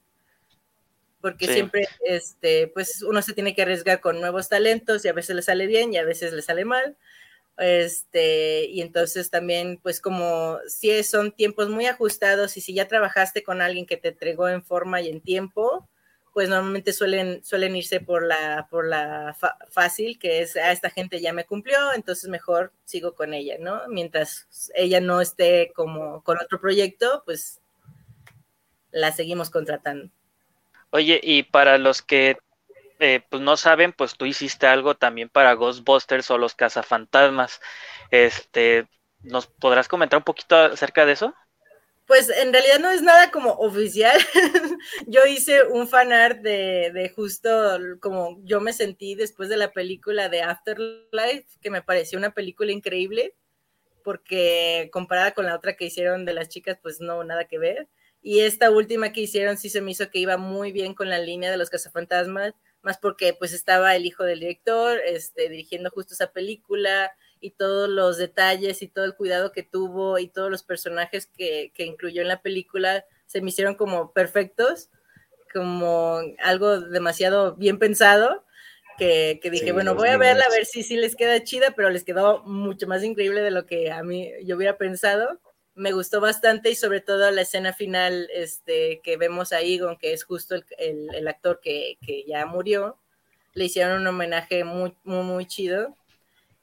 [1.27, 5.35] Porque siempre, este, pues uno se tiene que arriesgar con nuevos talentos y a veces
[5.35, 6.95] le sale bien y a veces le sale mal.
[7.57, 13.43] Este, y entonces también, pues como si son tiempos muy ajustados y si ya trabajaste
[13.43, 15.89] con alguien que te entregó en forma y en tiempo,
[16.31, 19.35] pues normalmente suelen, suelen irse por la, por la
[19.69, 23.57] fácil, que es, a ah, esta gente ya me cumplió, entonces mejor sigo con ella,
[23.59, 23.81] ¿no?
[23.89, 27.59] Mientras ella no esté como con otro proyecto, pues
[28.91, 30.09] la seguimos contratando.
[30.91, 32.37] Oye, y para los que
[32.99, 37.59] eh, pues no saben, pues tú hiciste algo también para Ghostbusters o los cazafantasmas.
[38.09, 38.87] Este,
[39.21, 41.33] ¿nos podrás comentar un poquito acerca de eso?
[42.07, 44.17] Pues en realidad no es nada como oficial.
[45.07, 47.49] yo hice un fanart de, de justo
[47.99, 52.71] como yo me sentí después de la película de Afterlife, que me pareció una película
[52.71, 53.35] increíble,
[54.03, 57.87] porque comparada con la otra que hicieron de las chicas, pues no, nada que ver.
[58.27, 61.17] Y esta última que hicieron sí se me hizo que iba muy bien con la
[61.17, 66.13] línea de los cazafantasmas, más porque pues estaba el hijo del director este, dirigiendo justo
[66.13, 67.09] esa película
[67.39, 71.71] y todos los detalles y todo el cuidado que tuvo y todos los personajes que,
[71.73, 74.89] que incluyó en la película se me hicieron como perfectos,
[75.53, 78.43] como algo demasiado bien pensado.
[78.97, 81.91] Que, que dije, bueno, voy a verla a ver si sí les queda chida, pero
[81.91, 85.39] les quedó mucho más increíble de lo que a mí yo hubiera pensado
[85.77, 90.11] me gustó bastante y sobre todo la escena final este, que vemos a Egon, que
[90.11, 92.97] es justo el, el, actor que, que, ya murió,
[93.53, 95.95] le hicieron un homenaje muy, muy, muy chido.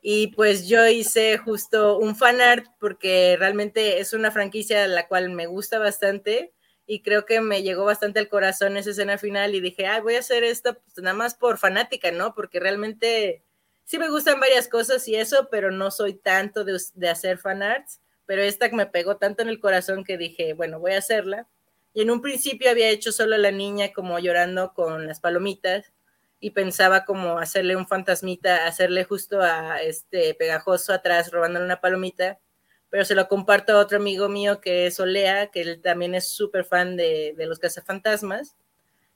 [0.02, 5.06] Y pues yo hice justo un fan art porque realmente es una franquicia a la
[5.08, 6.52] cual me gusta bastante
[6.86, 10.16] y creo que me llegó bastante al corazón esa escena final y dije, ah, voy
[10.16, 12.34] a hacer esto pues, nada más por fanática, ¿no?
[12.34, 13.42] Porque realmente
[13.84, 17.62] sí me gustan varias cosas y eso, pero no soy tanto de, de hacer fan
[17.62, 21.46] arts pero esta me pegó tanto en el corazón que dije, bueno, voy a hacerla.
[21.92, 25.92] Y en un principio había hecho solo a la niña como llorando con las palomitas
[26.40, 32.38] y pensaba como hacerle un fantasmita, hacerle justo a este pegajoso atrás robándole una palomita,
[32.90, 36.28] pero se lo comparto a otro amigo mío que es Olea, que él también es
[36.28, 38.56] súper fan de, los cazafantasmas,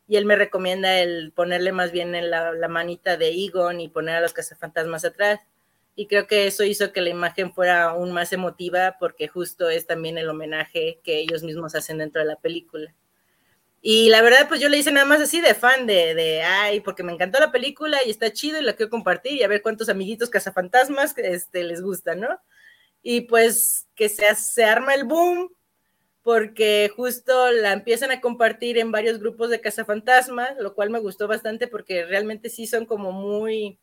[0.07, 3.89] y él me recomienda el ponerle más bien en la, la manita de Egon y
[3.89, 5.41] poner a los cazafantasmas atrás
[5.99, 9.85] y creo que eso hizo que la imagen fuera aún más emotiva porque justo es
[9.85, 12.95] también el homenaje que ellos mismos hacen dentro de la película.
[13.83, 16.79] Y la verdad, pues yo le hice nada más así de fan de, de, ay,
[16.83, 19.61] porque me encantó la película y está chido y la quiero compartir y a ver
[19.61, 22.29] cuántos amiguitos cazafantasmas este, les gusta, ¿no?
[23.03, 25.53] Y pues que se, se arma el boom
[26.23, 31.27] porque justo la empiezan a compartir en varios grupos de cazafantasmas, lo cual me gustó
[31.27, 33.81] bastante porque realmente sí son como muy,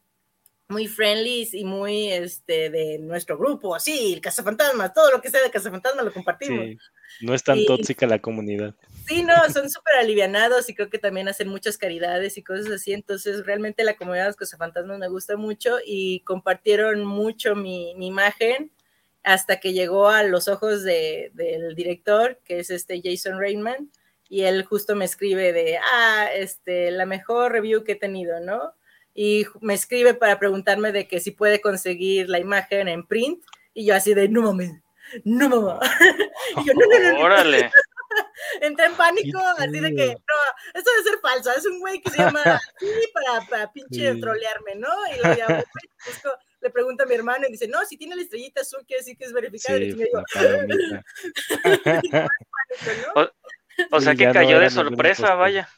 [0.67, 5.43] muy friendly y muy este de nuestro grupo, así, el cazafantasma, todo lo que sea
[5.43, 6.77] de cazafantasma lo compartimos.
[7.21, 8.73] no es tan tóxica la comunidad.
[9.07, 12.93] Sí, no, son súper alivianados y creo que también hacen muchas caridades y cosas así,
[12.93, 18.07] entonces realmente la comunidad de los cazafantasmas me gusta mucho y compartieron mucho mi, mi
[18.07, 18.71] imagen
[19.25, 23.91] hasta que llegó a los ojos de, del director, que es este Jason Reitman,
[24.29, 28.73] y él justo me escribe de, ah, este, la mejor review que he tenido, ¿no?
[29.15, 33.41] Y me escribe para preguntarme de que si puede conseguir la imagen en print
[33.73, 34.73] y yo así de, no mames,
[35.23, 35.79] no mamá.
[36.57, 37.71] y yo, no, no, no, Órale.
[38.61, 40.35] Entré en pánico, así de que, no,
[40.73, 44.75] esto debe ser falso, es un güey que se llama así para, para pinche trolearme,
[44.75, 44.89] ¿no?
[45.13, 45.63] Y lo llamo,
[46.61, 49.17] le pregunta a mi hermano y dice, no, si tiene la estrellita azul, quiere decir
[49.17, 49.79] que es verificado.
[49.79, 50.21] y digo,
[53.15, 53.29] o,
[53.91, 55.69] o sea que cayó de sorpresa, vaya.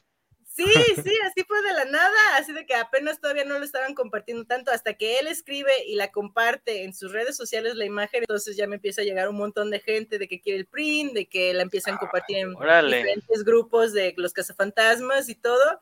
[0.57, 0.65] Sí,
[0.95, 4.43] sí, así fue de la nada, así de que apenas todavía no lo estaban compartiendo
[4.45, 8.57] tanto, hasta que él escribe y la comparte en sus redes sociales la imagen, entonces
[8.57, 11.27] ya me empieza a llegar un montón de gente de que quiere el print, de
[11.27, 15.79] que la empiezan a compartir en diferentes grupos de los cazafantasmas y todo,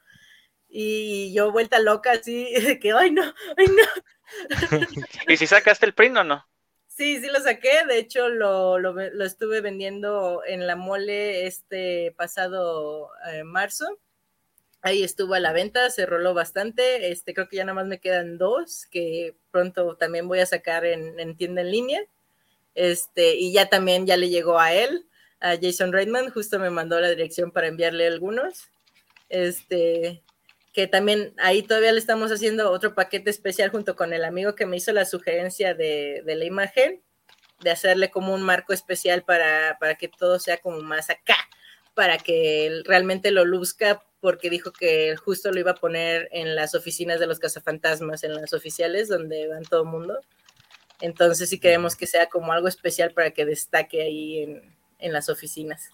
[0.67, 3.23] y yo vuelta loca así, de que, ay no,
[3.55, 4.49] ay no.
[5.29, 6.45] ¿Y si sacaste el print o no?
[6.87, 12.13] Sí, sí lo saqué, de hecho lo, lo, lo estuve vendiendo en la mole este
[12.17, 13.99] pasado eh, marzo
[14.85, 17.09] Ahí estuvo a la venta, se roló bastante.
[17.09, 20.85] Este, creo que ya nada más me quedan dos que pronto también voy a sacar
[20.85, 22.01] en, tienda en línea.
[22.75, 25.07] Este, y ya también ya le llegó a él,
[25.39, 28.69] a Jason Reitman, justo me mandó la dirección para enviarle algunos.
[29.29, 30.21] Este,
[30.71, 34.67] que también ahí todavía le estamos haciendo otro paquete especial junto con el amigo que
[34.67, 37.01] me hizo la sugerencia de, de la imagen,
[37.59, 41.37] de hacerle como un marco especial para, para que todo sea como más acá,
[41.95, 46.73] para que realmente lo luzca porque dijo que justo lo iba a poner en las
[46.73, 50.19] oficinas de los cazafantasmas, en las oficiales donde van todo el mundo.
[50.99, 55.29] Entonces sí queremos que sea como algo especial para que destaque ahí en, en las
[55.29, 55.91] oficinas.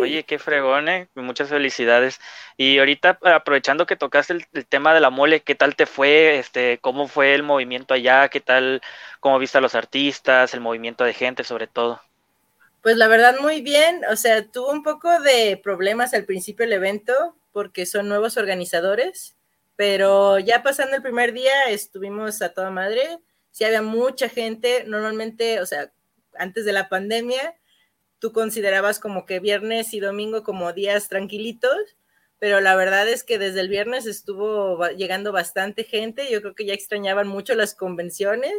[0.00, 1.08] Oye, qué fregón, ¿eh?
[1.14, 2.20] muchas felicidades.
[2.56, 6.38] Y ahorita, aprovechando que tocaste el, el, tema de la mole, ¿qué tal te fue?
[6.38, 8.30] Este, ¿Cómo fue el movimiento allá?
[8.30, 8.80] ¿Qué tal,
[9.20, 12.00] cómo viste a los artistas, el movimiento de gente sobre todo?
[12.80, 16.72] Pues la verdad muy bien, o sea, tuvo un poco de problemas al principio del
[16.72, 19.36] evento porque son nuevos organizadores,
[19.76, 23.18] pero ya pasando el primer día estuvimos a toda madre,
[23.50, 25.92] sí había mucha gente, normalmente, o sea,
[26.34, 27.54] antes de la pandemia,
[28.18, 31.96] tú considerabas como que viernes y domingo como días tranquilitos,
[32.38, 36.64] pero la verdad es que desde el viernes estuvo llegando bastante gente, yo creo que
[36.64, 38.54] ya extrañaban mucho las convenciones,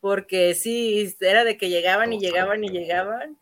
[0.00, 3.38] porque sí, era de que llegaban y llegaban y llegaban.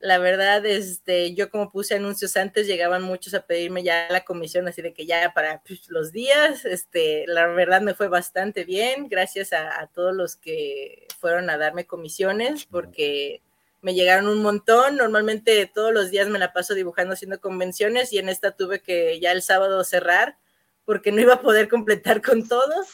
[0.00, 4.66] La verdad, este, yo como puse anuncios antes, llegaban muchos a pedirme ya la comisión,
[4.66, 9.08] así de que ya para pues, los días, este, la verdad me fue bastante bien,
[9.08, 13.42] gracias a, a todos los que fueron a darme comisiones, porque
[13.82, 14.96] me llegaron un montón.
[14.96, 19.18] Normalmente todos los días me la paso dibujando haciendo convenciones y en esta tuve que
[19.20, 20.36] ya el sábado cerrar
[20.84, 22.88] porque no iba a poder completar con todos.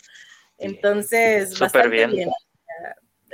[0.58, 2.30] Entonces, bastante bien.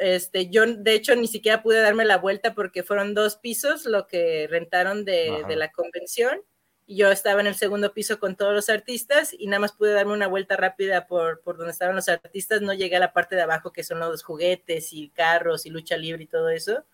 [0.02, 4.06] Este, yo de hecho ni siquiera pude darme la vuelta porque fueron dos pisos lo
[4.06, 6.40] que rentaron de, de la convención
[6.86, 9.92] y yo estaba en el segundo piso con todos los artistas y nada más pude
[9.92, 13.36] darme una vuelta rápida por, por donde estaban los artistas, no llegué a la parte
[13.36, 16.84] de abajo que son los juguetes y carros y lucha libre y todo eso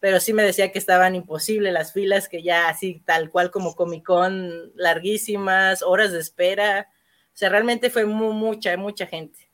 [0.00, 3.74] pero sí me decía que estaban imposibles las filas, que ya así tal cual como
[3.74, 6.88] Comic Con, larguísimas, horas de espera.
[7.28, 9.45] O sea, realmente fue mucha, mucha gente.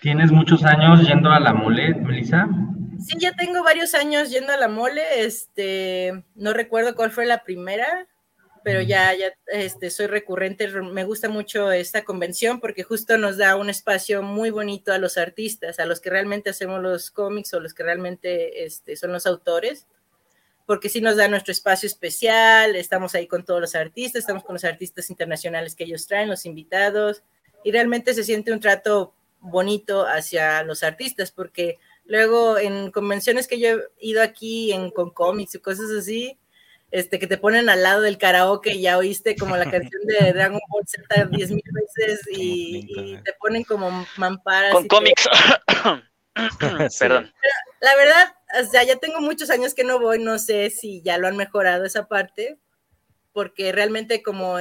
[0.00, 2.48] ¿Tienes muchos años yendo a la mole, Melissa?
[3.04, 5.02] Sí, ya tengo varios años yendo a la mole.
[5.24, 8.06] Este, no recuerdo cuál fue la primera,
[8.62, 13.56] pero ya, ya este, soy recurrente, me gusta mucho esta convención porque justo nos da
[13.56, 17.60] un espacio muy bonito a los artistas, a los que realmente hacemos los cómics o
[17.60, 19.86] los que realmente este, son los autores,
[20.66, 24.54] porque sí nos da nuestro espacio especial, estamos ahí con todos los artistas, estamos con
[24.54, 27.22] los artistas internacionales que ellos traen, los invitados,
[27.64, 33.60] y realmente se siente un trato bonito hacia los artistas, porque luego en convenciones que
[33.60, 36.38] yo he ido aquí en, con cómics y cosas así,
[36.90, 40.32] este, que te ponen al lado del karaoke y ya oíste como la canción de
[40.32, 44.72] Dragon Ball Z diez mil veces y, te ponen como mamparas.
[44.72, 45.28] Con cómics.
[46.98, 47.32] Perdón.
[47.80, 51.18] la verdad, o sea, ya tengo muchos años que no voy, no sé si ya
[51.18, 52.58] lo han mejorado esa parte,
[53.32, 54.56] porque realmente como...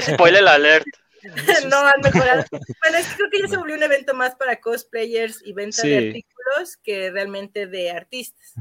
[0.00, 0.86] Spoiler alert.
[1.70, 2.44] no han mejorado.
[2.82, 5.82] Bueno, es que creo que ya se volvió un evento más para cosplayers y venta
[5.82, 8.54] de artículos que realmente de artistas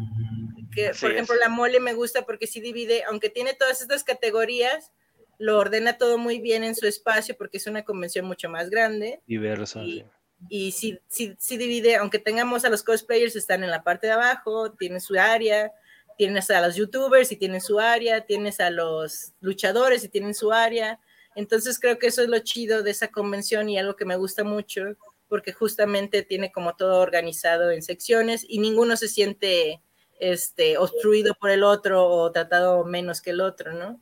[0.73, 4.91] que, por ejemplo, la mole me gusta porque sí divide, aunque tiene todas estas categorías,
[5.38, 9.21] lo ordena todo muy bien en su espacio porque es una convención mucho más grande.
[9.28, 9.82] Diversa.
[9.84, 10.06] Y,
[10.49, 14.13] y sí, sí, sí, divide, aunque tengamos a los cosplayers, están en la parte de
[14.13, 15.71] abajo, tienen su área,
[16.17, 20.52] tienes a los youtubers y tienen su área, tienes a los luchadores y tienen su
[20.52, 20.99] área.
[21.36, 24.43] Entonces creo que eso es lo chido de esa convención y algo que me gusta
[24.43, 24.96] mucho,
[25.28, 29.82] porque justamente tiene como todo organizado en secciones y ninguno se siente
[30.19, 34.00] este, obstruido por el otro o tratado menos que el otro, ¿no?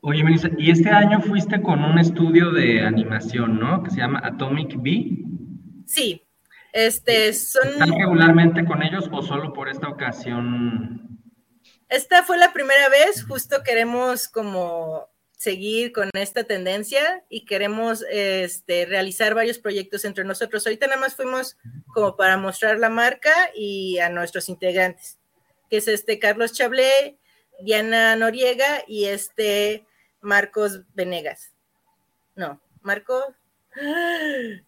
[0.00, 3.82] Oye, Melissa, y este año fuiste con un estudio de animación, ¿no?
[3.82, 5.24] Que se llama Atomic Bee.
[5.86, 6.24] Sí,
[6.72, 7.68] este, son...
[7.68, 11.20] ¿Están regularmente con ellos o solo por esta ocasión?
[11.88, 15.11] Esta fue la primera vez, justo queremos como
[15.42, 20.64] seguir con esta tendencia y queremos este, realizar varios proyectos entre nosotros.
[20.64, 21.56] Ahorita nada más fuimos
[21.92, 25.18] como para mostrar la marca y a nuestros integrantes,
[25.68, 27.18] que es este Carlos Chablé,
[27.60, 29.84] Diana Noriega y este
[30.20, 31.52] Marcos Venegas.
[32.36, 33.24] No, Marcos.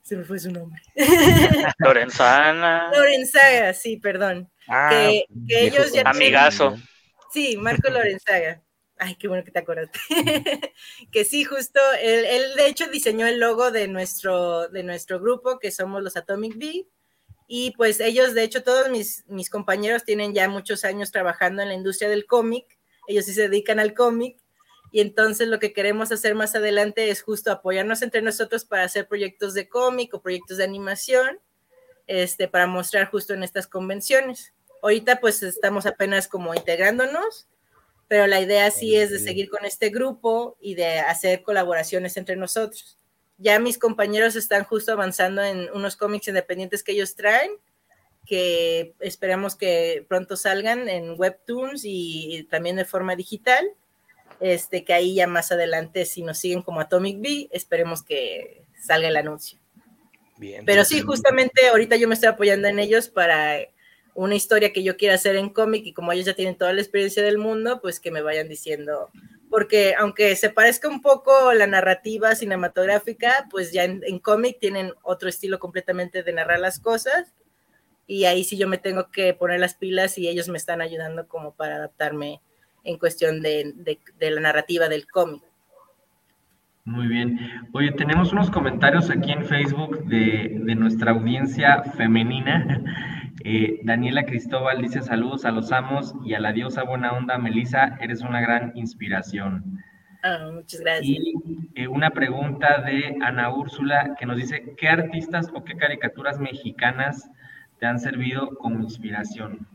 [0.03, 0.83] Se me fue su nombre.
[1.79, 2.91] Lorenzana.
[2.93, 4.51] Lorenzaga, sí, perdón.
[4.67, 6.77] Ah, que, ellos ya Amigazo.
[7.33, 8.64] Sí, Marco Lorenzaga.
[8.97, 9.99] Ay, qué bueno que te acordaste.
[11.11, 15.71] que sí, justo, él, de hecho diseñó el logo de nuestro, de nuestro grupo, que
[15.71, 16.87] somos los Atomic Bee.
[17.47, 21.69] Y pues ellos, de hecho, todos mis, mis compañeros tienen ya muchos años trabajando en
[21.69, 22.79] la industria del cómic.
[23.07, 24.39] Ellos sí se dedican al cómic.
[24.93, 29.09] Y entonces lo que queremos hacer más adelante es justo apoyarnos entre nosotros para hacer
[29.09, 31.41] proyectos de cómic o proyectos de animación,
[32.07, 34.55] este, para mostrar justo en estas convenciones.
[34.83, 37.49] Ahorita pues estamos apenas como integrándonos
[38.09, 42.37] pero la idea sí es de seguir con este grupo y de hacer colaboraciones entre
[42.37, 42.99] nosotros.
[43.39, 47.51] Ya mis compañeros están justo avanzando en unos cómics independientes que ellos traen,
[48.27, 53.65] que esperamos que pronto salgan en Webtoons y, también de forma digital.
[54.41, 59.09] Este, que ahí ya más adelante, si nos siguen como Atomic Bee, esperemos que salga
[59.09, 59.59] el anuncio.
[60.37, 63.59] Bien, Pero sí, justamente ahorita yo me estoy apoyando en ellos para
[64.15, 66.81] una historia que yo quiera hacer en cómic y como ellos ya tienen toda la
[66.81, 69.11] experiencia del mundo, pues que me vayan diciendo,
[69.51, 75.29] porque aunque se parezca un poco la narrativa cinematográfica, pues ya en, cómic tienen otro
[75.29, 77.35] estilo completamente de narrar las cosas
[78.07, 81.27] y ahí sí yo me tengo que poner las pilas y ellos me están ayudando
[81.27, 82.41] como para adaptarme
[82.85, 85.43] en cuestión de, de la narrativa del cómic.
[86.87, 87.41] Muy bien.
[87.73, 92.83] Oye, tenemos unos comentarios aquí en Facebook de, de nuestra audiencia femenina
[93.47, 97.99] Eh, Daniela Cristóbal dice saludos a los amos y a la diosa buena onda, Melisa,
[98.01, 99.83] eres una gran inspiración.
[100.23, 101.07] Ah, muchas gracias.
[101.07, 101.35] Y
[101.75, 107.29] eh, una pregunta de Ana Úrsula que nos dice, ¿qué artistas o qué caricaturas mexicanas
[107.79, 109.69] te han servido como inspiración?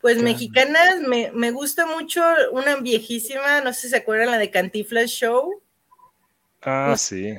[0.00, 4.50] Pues mexicanas, me, me, gusta mucho una viejísima, no sé si se acuerdan, la de
[4.50, 5.60] Cantiflas Show.
[6.62, 7.34] Ah, sí.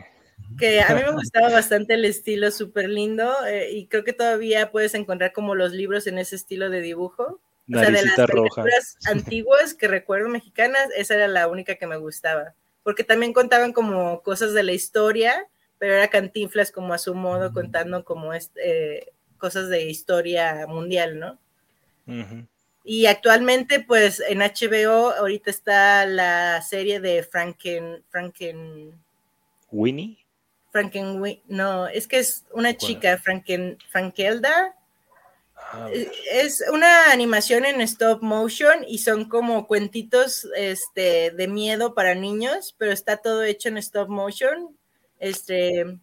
[0.58, 4.72] Que a mí me gustaba bastante el estilo, súper lindo, eh, y creo que todavía
[4.72, 7.42] puedes encontrar como los libros en ese estilo de dibujo
[7.74, 11.98] o sea, de las películas antiguas que recuerdo mexicanas, esa era la única que me
[11.98, 12.54] gustaba.
[12.84, 15.48] Porque también contaban como cosas de la historia,
[15.80, 21.40] pero era cantinflas como a su modo, contando como este, cosas de historia mundial, ¿no?
[22.84, 28.04] Y actualmente, pues en HBO, ahorita está la serie de Franken.
[28.10, 28.92] Franken
[29.72, 30.25] ¿Winnie?
[30.76, 31.42] Franken.
[31.48, 34.76] No, es que es una chica, Franken, Frankelda
[35.58, 41.94] Ah, eh, es una animación en stop motion y son como cuentitos este, de miedo
[41.94, 44.78] para niños, pero está todo hecho en stop motion.
[45.20, 45.98] Este,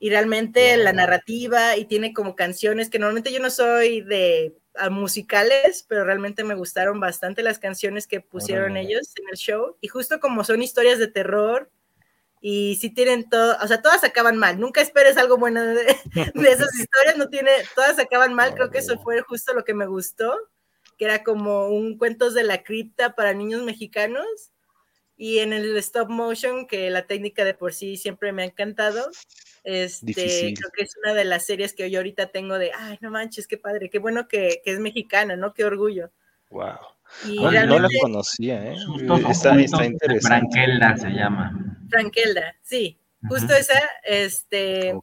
[0.00, 4.54] y realmente la narrativa y tiene como canciones que normalmente yo no soy de
[4.90, 9.76] musicales, pero realmente me gustaron bastante las canciones que pusieron ellos en el show.
[9.80, 11.70] Y justo como son historias de terror,
[12.46, 15.96] y si tienen todo, o sea, todas acaban mal, nunca esperes algo bueno de,
[16.46, 19.86] esas historias, no tiene, todas acaban mal, creo que eso fue justo lo que me
[19.86, 20.36] gustó,
[20.98, 24.26] que era como un cuentos de la cripta para niños mexicanos,
[25.16, 29.10] y en el stop motion, que la técnica de por sí siempre me ha encantado,
[29.62, 33.10] este, creo que es una de las series que yo ahorita tengo de, ay, no
[33.10, 35.54] manches, qué padre, qué bueno que, que es mexicana, ¿no?
[35.54, 36.10] Qué orgullo.
[36.50, 36.93] Wow.
[37.40, 38.76] No, la conocía, ¿eh?
[39.30, 40.20] Está, está interesante.
[40.20, 41.78] Frankelda se llama.
[41.88, 42.98] Frankelda, sí.
[43.28, 44.94] Justo esa, este,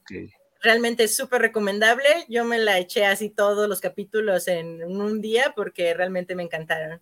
[0.61, 2.07] realmente es súper recomendable.
[2.29, 7.01] Yo me la eché así todos los capítulos en un día porque realmente me encantaron.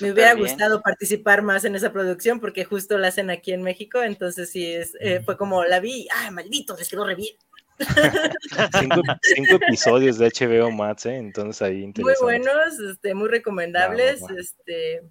[0.00, 4.02] Me hubiera gustado participar más en esa producción porque justo la hacen aquí en México,
[4.02, 6.76] entonces sí, es, eh, fue como la vi, ¡ay, maldito!
[6.76, 7.34] Les quedó re bien.
[9.22, 11.16] cinco, episodios de HBO Max, ¿eh?
[11.16, 15.02] entonces ahí Muy buenos, este, muy recomendables, este,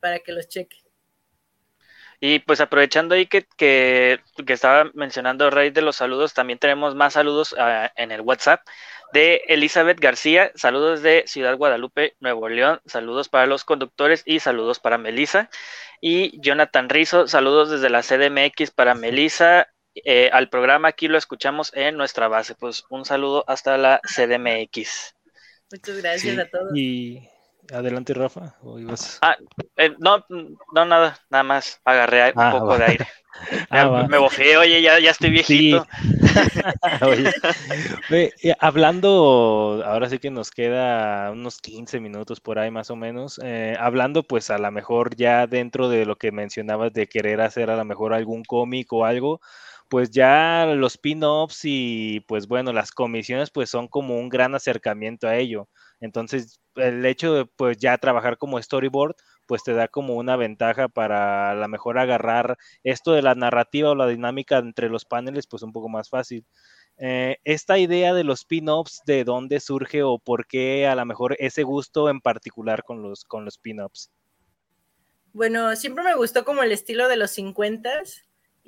[0.00, 0.76] para que los cheque.
[2.18, 7.12] Y pues aprovechando ahí que, que, estaba mencionando Rey de los saludos, también tenemos más
[7.12, 8.60] saludos ah, en el WhatsApp
[9.12, 14.80] de Elizabeth García, saludos de Ciudad Guadalupe, Nuevo León, saludos para los conductores y saludos
[14.80, 15.50] para Melisa.
[16.00, 19.68] Y Jonathan Rizo, saludos desde la CDMX para Melisa,
[20.04, 22.54] eh, al programa aquí lo escuchamos en nuestra base.
[22.54, 25.14] Pues un saludo hasta la CDMX.
[25.70, 26.76] Muchas gracias a todos.
[26.76, 27.28] Y
[27.72, 28.54] adelante, Rafa.
[29.22, 29.36] Ah,
[29.76, 33.06] eh, no, no, nada, nada más agarré un ah, poco de aire.
[33.68, 35.86] Ah, me bofé, oye, ya, ya estoy viejito.
[38.60, 43.38] hablando, ahora sí que nos queda unos 15 minutos por ahí más o menos.
[43.44, 47.68] Eh, hablando, pues a lo mejor ya dentro de lo que mencionabas de querer hacer
[47.68, 49.42] a lo mejor algún cómic o algo
[49.88, 55.28] pues ya los pin-ups y pues bueno, las comisiones pues son como un gran acercamiento
[55.28, 55.68] a ello.
[56.00, 59.16] Entonces, el hecho de pues ya trabajar como storyboard,
[59.46, 63.90] pues te da como una ventaja para a lo mejor agarrar esto de la narrativa
[63.90, 66.44] o la dinámica entre los paneles, pues un poco más fácil.
[66.98, 71.36] Eh, esta idea de los pin-ups, ¿de dónde surge o por qué a lo mejor
[71.38, 74.10] ese gusto en particular con los, con los pin-ups?
[75.32, 78.02] Bueno, siempre me gustó como el estilo de los 50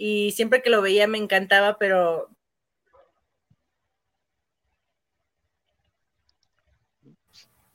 [0.01, 2.31] y siempre que lo veía me encantaba, pero...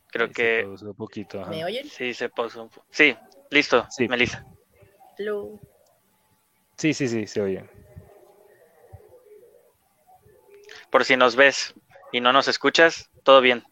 [0.07, 0.65] Creo que...
[0.65, 1.85] un poquito, ¿Me oyen?
[1.89, 2.87] Sí, se posó un poco.
[2.91, 3.17] Sí,
[3.49, 4.07] listo, sí.
[4.07, 4.45] Melissa.
[5.17, 5.59] Hello.
[6.77, 7.69] Sí, sí, sí, se oye.
[10.89, 11.73] Por si nos ves
[12.13, 13.65] y no nos escuchas, todo bien.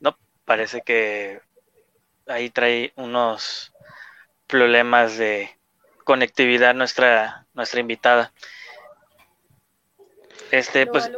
[0.00, 1.42] No, parece que
[2.26, 3.71] ahí trae unos
[4.52, 5.48] problemas de
[6.04, 8.34] conectividad nuestra, nuestra invitada.
[10.50, 11.10] Este, pues,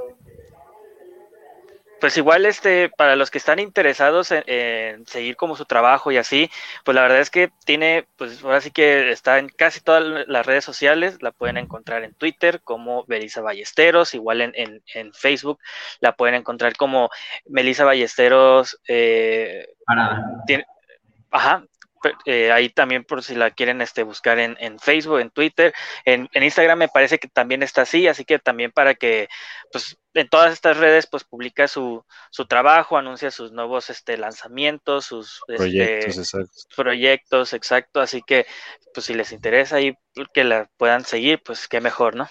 [2.00, 6.48] pues igual, este, para los que están interesados en, seguir como su trabajo y así,
[6.84, 10.46] pues la verdad es que tiene, pues ahora sí que está en casi todas las
[10.46, 15.58] redes sociales, la pueden encontrar en Twitter como Melissa Ballesteros, igual en, en, Facebook
[15.98, 17.10] la pueden encontrar como
[17.46, 18.78] Melissa Ballesteros.
[18.86, 19.66] Eh,
[20.46, 20.66] tiene,
[21.32, 21.64] ajá,
[22.24, 25.72] eh, ahí también por si la quieren este, buscar en, Facebook, en Twitter,
[26.04, 29.28] en, Instagram me parece que también está así, así que también para que
[29.72, 35.06] pues en todas estas redes pues publica su, su trabajo, anuncia sus nuevos este, lanzamientos,
[35.06, 36.06] sus este,
[36.76, 38.46] proyectos, exacto, así que
[38.92, 39.94] pues si les interesa ahí
[40.32, 42.28] que la puedan seguir, pues qué mejor, ¿no?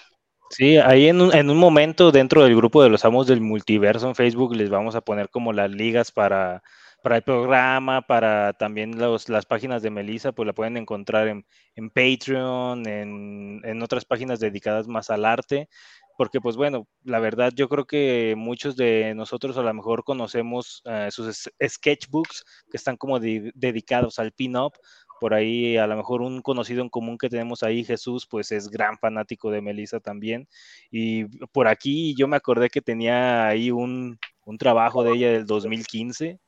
[0.50, 4.06] Sí, ahí en un, en un momento dentro del grupo de los amos del multiverso
[4.06, 6.62] en Facebook les vamos a poner como las ligas para,
[7.04, 11.44] para el programa, para también las páginas de Melissa, pues la pueden encontrar en,
[11.90, 15.68] Patreon, en, otras páginas dedicadas más al arte,
[16.16, 20.82] porque pues bueno, la verdad yo creo que muchos de nosotros a lo mejor conocemos
[20.86, 24.72] uh, sus sketchbooks que están como de, dedicados al pin-up,
[25.20, 28.70] por ahí a lo mejor un conocido en común que tenemos ahí, Jesús, pues es
[28.70, 30.48] gran fanático de Melissa también.
[30.90, 34.18] Y por aquí yo me acordé que tenía ahí un
[34.58, 36.40] trabajo de ella del 2015.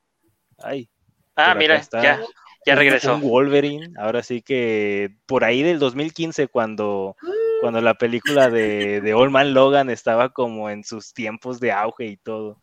[0.59, 0.89] Ay.
[1.35, 2.03] Ah, mira, está.
[2.03, 2.21] ya,
[2.65, 3.17] ya regresó.
[3.17, 7.17] Un Wolverine, ahora sí que por ahí del 2015 cuando,
[7.61, 12.07] cuando la película de, de Old Man Logan estaba como en sus tiempos de auge
[12.07, 12.61] y todo.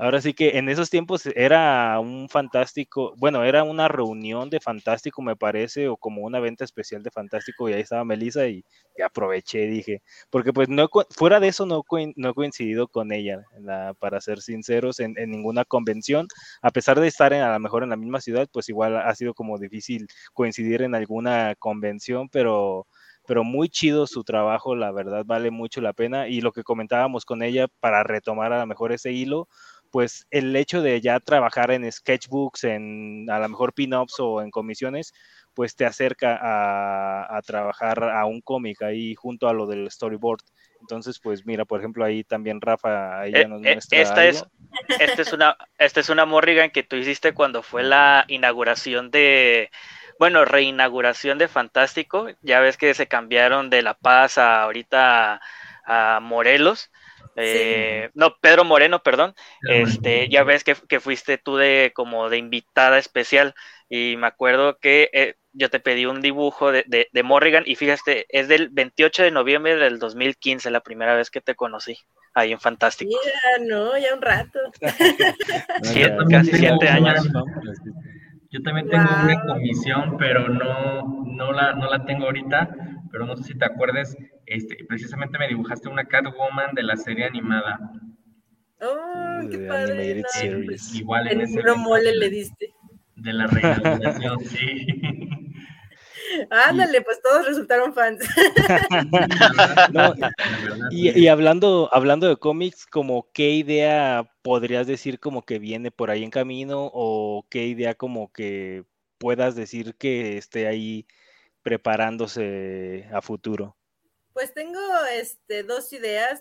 [0.00, 5.20] Ahora sí que en esos tiempos era un fantástico, bueno, era una reunión de fantástico,
[5.20, 8.64] me parece, o como una venta especial de fantástico, y ahí estaba Melissa y,
[9.04, 11.84] aproveché, dije, porque pues no, fuera de eso no,
[12.16, 16.28] no he coincidido con ella, la, para ser sinceros, en, en, ninguna convención,
[16.62, 19.14] a pesar de estar en, a lo mejor en la misma ciudad, pues igual ha
[19.14, 22.86] sido como difícil coincidir en alguna convención, pero
[23.26, 27.24] pero muy chido su trabajo, la verdad vale mucho la pena y lo que comentábamos
[27.24, 29.46] con ella para retomar a lo mejor ese hilo,
[29.90, 34.50] pues el hecho de ya trabajar en sketchbooks, en a lo mejor pin-ups o en
[34.50, 35.12] comisiones,
[35.54, 40.40] pues te acerca a, a trabajar a un cómic ahí junto a lo del storyboard.
[40.80, 44.48] Entonces, pues mira, por ejemplo, ahí también Rafa ahí ya nos eh, muestra esta algo.
[44.88, 49.10] es esta es una esta es una Morrigan que tú hiciste cuando fue la inauguración
[49.10, 49.70] de
[50.18, 52.28] bueno, reinauguración de Fantástico.
[52.42, 55.40] Ya ves que se cambiaron de La Paz a ahorita
[55.84, 56.90] a Morelos.
[57.40, 58.12] Eh, sí.
[58.14, 59.34] No, Pedro Moreno, perdón.
[59.68, 63.54] Este, ya ves que, que, fuiste tú de como de invitada especial
[63.88, 67.74] y me acuerdo que eh, yo te pedí un dibujo de, de, de, Morrigan y
[67.74, 71.96] fíjate, es del 28 de noviembre del 2015, la primera vez que te conocí
[72.34, 73.10] ahí en Fantástico.
[73.10, 74.58] Mira, no, ya un rato.
[75.82, 77.28] siete, casi siete años.
[78.52, 79.24] Yo también tengo wow.
[79.24, 82.68] una comisión, pero no, no, la, no la tengo ahorita,
[83.10, 87.24] pero no sé si te acuerdes, este, precisamente me dibujaste una Catwoman de la serie
[87.24, 87.78] animada.
[88.80, 90.22] Oh, qué padre.
[90.64, 92.74] Pues, igual en, en ese puro mole le diste.
[93.16, 94.86] De la reinauguración, sí.
[96.50, 98.20] Ándale, pues todos resultaron fans.
[99.92, 100.14] no,
[100.90, 106.10] y, y, hablando, hablando de cómics, como qué idea podrías decir como que viene por
[106.10, 108.84] ahí en camino o qué idea como que
[109.18, 111.06] puedas decir que esté ahí
[111.62, 113.76] preparándose a futuro?
[114.32, 114.80] Pues tengo
[115.12, 116.40] este, dos ideas.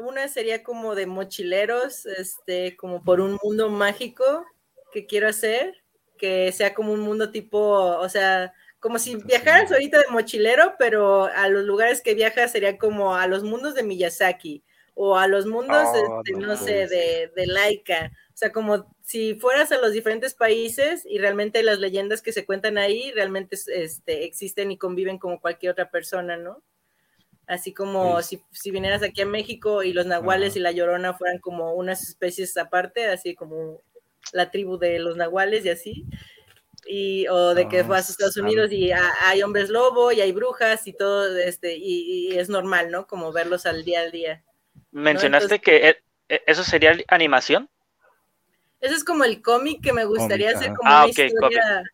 [0.00, 4.44] Una sería como de mochileros, este, como por un mundo mágico
[4.92, 5.82] que quiero hacer,
[6.18, 11.24] que sea como un mundo tipo, o sea, como si viajaras ahorita de mochilero, pero
[11.24, 14.62] a los lugares que viajas sería como a los mundos de Miyazaki
[14.94, 18.12] o a los mundos, oh, este, no, no sé, de, de Laika.
[18.34, 22.46] O sea, como si fueras a los diferentes países y realmente las leyendas que se
[22.46, 26.62] cuentan ahí realmente este, existen y conviven como cualquier otra persona, ¿no?
[27.48, 28.36] Así como sí.
[28.36, 30.58] si, si, vinieras aquí a México y los nahuales Ajá.
[30.60, 33.82] y la llorona fueran como unas especies aparte, así como
[34.32, 36.06] la tribu de los nahuales y así.
[36.86, 40.86] Y, o de que vas a Estados Unidos y hay hombres lobo y hay brujas
[40.86, 43.08] y todo, este, y, y es normal, ¿no?
[43.08, 44.44] Como verlos al día al día.
[44.92, 45.54] ¿Mencionaste ¿no?
[45.56, 45.98] Entonces,
[46.28, 47.68] que eso sería animación?
[48.80, 51.62] Ese es como el cómic que me gustaría cómic, hacer como ah, una okay, historia.
[51.62, 51.92] Cómic.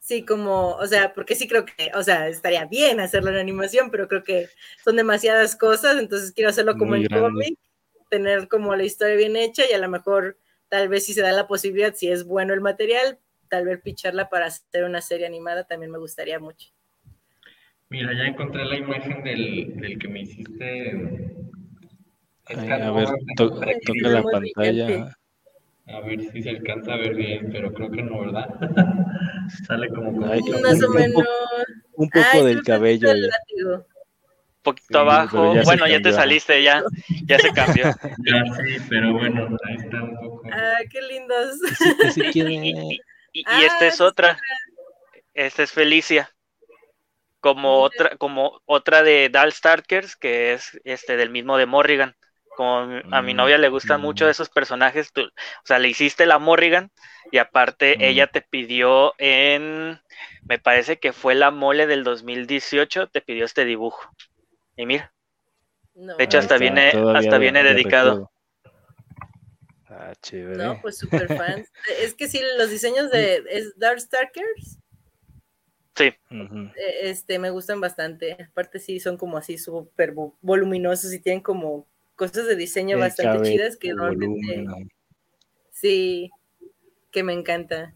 [0.00, 3.90] Sí, como, o sea, porque sí creo que, o sea, estaría bien hacerlo en animación,
[3.90, 4.48] pero creo que
[4.84, 7.58] son demasiadas cosas, entonces quiero hacerlo como Muy en cómic,
[8.08, 11.32] tener como la historia bien hecha y a lo mejor tal vez si se da
[11.32, 13.18] la posibilidad, si es bueno el material,
[13.48, 16.68] tal vez picharla para hacer una serie animada también me gustaría mucho.
[17.88, 21.32] Mira, ya encontré la imagen del, del que me hiciste.
[22.46, 25.16] Ay, a ver, to toca la pantalla.
[25.88, 28.48] A ver si se alcanza a ver bien, pero creo que no, ¿verdad?
[29.66, 31.24] Sale como con Ay, más o menos.
[31.92, 33.08] Un poco Ay, del cabello.
[33.12, 33.84] Un
[34.62, 35.54] poquito sí, abajo.
[35.54, 36.82] Ya bueno, ya te saliste, ya,
[37.24, 37.84] ya se cambió.
[38.24, 40.42] ya sí, pero bueno, ahí está un poco.
[40.52, 41.56] Ah, qué lindos.
[41.78, 42.52] Sí, sí, quiere...
[42.54, 43.00] y,
[43.32, 44.40] y, ah, esta es otra.
[45.34, 46.34] Esta es Felicia.
[47.38, 52.16] Como otra, como otra de Dal Starkers, que es este del mismo de Morrigan.
[52.56, 54.02] Con, a mi novia le gustan mm.
[54.02, 55.12] mucho esos personajes.
[55.12, 56.90] Tú, o sea, le hiciste la Morrigan
[57.30, 58.02] y aparte mm.
[58.02, 60.00] ella te pidió en,
[60.48, 64.10] me parece que fue la mole del 2018, te pidió este dibujo.
[64.74, 65.12] Y mira,
[65.94, 66.16] no.
[66.16, 68.30] de hecho hasta viene, hasta viene dedicado.
[69.88, 70.56] Ah, chévere.
[70.56, 71.66] No, pues super fan.
[72.00, 74.78] es que sí, los diseños de ¿es Dark Starkers.
[75.94, 76.14] Sí.
[76.30, 78.36] E, este, me gustan bastante.
[78.50, 81.86] Aparte sí, son como así súper voluminosos y tienen como
[82.16, 84.64] cosas de diseño bastante chidas que normalmente...
[85.70, 86.30] Sí,
[87.12, 87.94] que me encanta.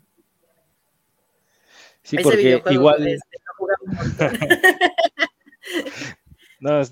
[2.03, 3.07] Sí, porque igual...
[3.07, 3.39] Este,
[6.61, 6.83] no,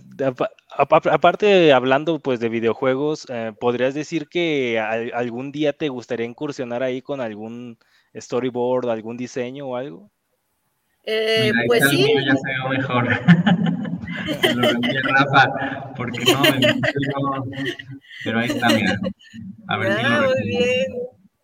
[0.76, 7.02] aparte hablando pues de videojuegos, eh, ¿podrías decir que algún día te gustaría incursionar ahí
[7.02, 7.78] con algún
[8.16, 10.10] storyboard, algún diseño o algo?
[11.04, 12.06] Eh, pues sí.
[12.26, 13.08] Ya se ve mejor.
[14.54, 14.68] Lo
[15.02, 16.42] Rafa, porque no,
[18.24, 18.98] pero ahí está, mira.
[19.68, 20.92] A ver si lo ah, muy bien.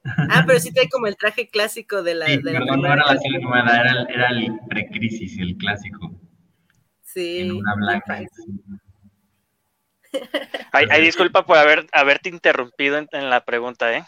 [0.04, 2.26] Ah, pero sí trae como el traje clásico de la.
[2.26, 6.12] Sí, de perdón, no era la serie nueva, era, el, era el precrisis, el clásico.
[7.02, 7.40] Sí.
[7.40, 8.20] En una blanca.
[10.72, 14.04] Ay, disculpa por haber, haberte interrumpido en, en la pregunta, ¿eh?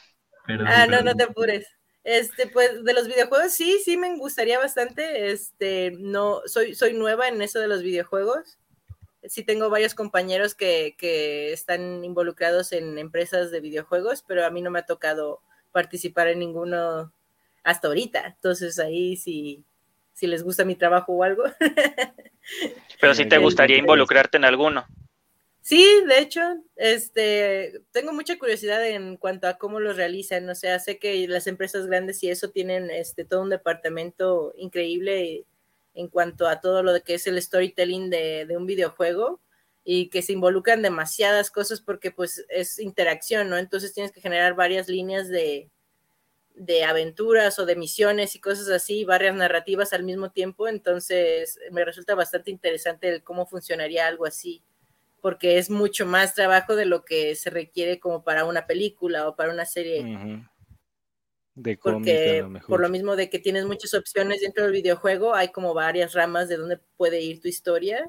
[0.66, 1.75] ah, no, no te apures.
[2.06, 5.32] Este, pues de los videojuegos, sí, sí me gustaría bastante.
[5.32, 8.58] Este, no, soy, soy nueva en eso de los videojuegos.
[9.24, 14.62] Sí tengo varios compañeros que, que están involucrados en empresas de videojuegos, pero a mí
[14.62, 15.40] no me ha tocado
[15.72, 17.12] participar en ninguno
[17.64, 18.24] hasta ahorita.
[18.24, 19.64] Entonces ahí sí,
[20.12, 21.42] si les gusta mi trabajo o algo.
[23.00, 24.86] Pero sí te gustaría involucrarte en alguno.
[25.68, 26.40] Sí, de hecho,
[26.76, 30.48] este, tengo mucha curiosidad en cuanto a cómo los realizan.
[30.48, 35.44] O sea, sé que las empresas grandes y eso tienen este, todo un departamento increíble
[35.94, 39.40] en cuanto a todo lo que es el storytelling de, de un videojuego
[39.82, 43.58] y que se involucran demasiadas cosas porque pues es interacción, ¿no?
[43.58, 45.68] Entonces tienes que generar varias líneas de,
[46.54, 51.84] de aventuras o de misiones y cosas así, varias narrativas al mismo tiempo, entonces me
[51.84, 54.62] resulta bastante interesante el cómo funcionaría algo así
[55.26, 59.34] porque es mucho más trabajo de lo que se requiere como para una película o
[59.34, 60.46] para una serie.
[61.52, 65.74] De porque por lo mismo de que tienes muchas opciones dentro del videojuego, hay como
[65.74, 68.08] varias ramas de dónde puede ir tu historia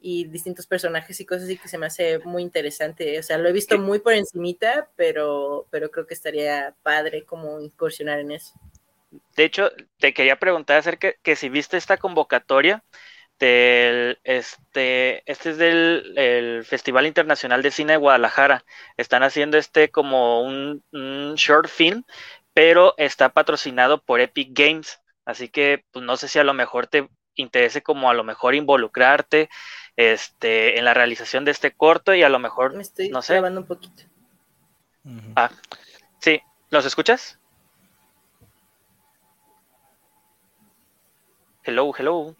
[0.00, 3.18] y distintos personajes y cosas así que se me hace muy interesante.
[3.18, 7.60] O sea, lo he visto muy por encimita, pero, pero creo que estaría padre como
[7.60, 8.54] incursionar en eso.
[9.36, 12.82] De hecho, te quería preguntar acerca que si viste esta convocatoria,
[13.38, 18.64] del este este es del Festival Internacional de Cine de Guadalajara.
[18.96, 20.82] Están haciendo este como un,
[21.36, 22.04] short film,
[22.52, 25.00] pero está patrocinado por Epic Games.
[25.24, 28.54] Así que pues no sé si a lo mejor te interese como a lo mejor
[28.54, 29.48] involucrarte
[29.96, 33.34] este en la realización de este corto y a lo mejor Me estoy no sé.
[33.34, 34.04] grabando un poquito.
[35.36, 35.50] Ah,
[36.20, 37.38] sí, ¿los escuchas?
[41.62, 42.34] Hello, hello.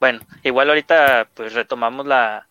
[0.00, 2.48] Bueno, igual ahorita pues retomamos la,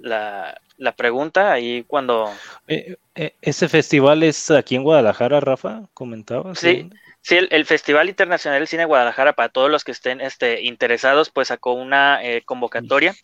[0.00, 2.30] la, pregunta ahí cuando...
[2.68, 5.88] Eh, eh, ¿Ese festival es aquí en Guadalajara, Rafa?
[5.94, 6.58] ¿Comentabas?
[6.58, 6.90] Sí,
[7.22, 11.30] sí el, Festival Internacional del Cine de Guadalajara, para todos los que estén este, interesados,
[11.30, 13.14] pues sacó una eh, convocatoria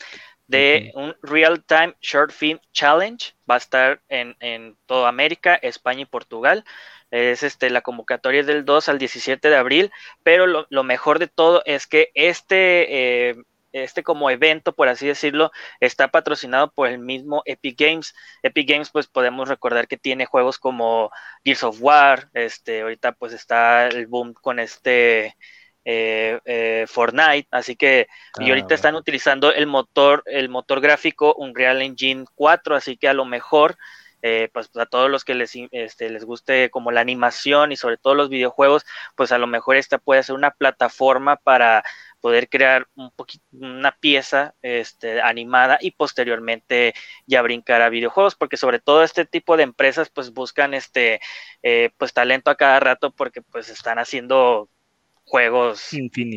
[0.47, 3.35] de un Real Time Short Film Challenge.
[3.49, 6.65] Va a estar en, en toda América, España y Portugal.
[7.11, 9.91] Es este, la convocatoria del 2 al 17 de abril,
[10.23, 13.37] pero lo, lo mejor de todo es que este
[13.73, 15.51] este como evento, por así decirlo,
[15.81, 18.15] está patrocinado por el mismo Epic Games.
[18.43, 21.11] Epic Games, pues podemos recordar que tiene juegos como
[21.45, 25.37] Gears of War, este, ahorita pues está el boom con este
[25.85, 28.09] eh, eh, Fortnite, así que
[28.39, 33.09] y ah, ahorita están utilizando el motor, el motor gráfico Unreal Engine 4, así que
[33.09, 33.77] a lo mejor
[34.21, 37.99] eh, pues, a todos los que les, este, les guste como la animación y sobre
[37.99, 41.85] todo los videojuegos, pues a lo mejor esta puede ser una plataforma para
[42.21, 43.13] poder crear un
[43.53, 46.95] una pieza este, animada y posteriormente
[47.27, 51.21] ya brincar a videojuegos, porque sobre todo este tipo de empresas pues buscan este
[51.63, 54.69] eh, pues talento a cada rato porque pues están haciendo
[55.29, 55.91] juegos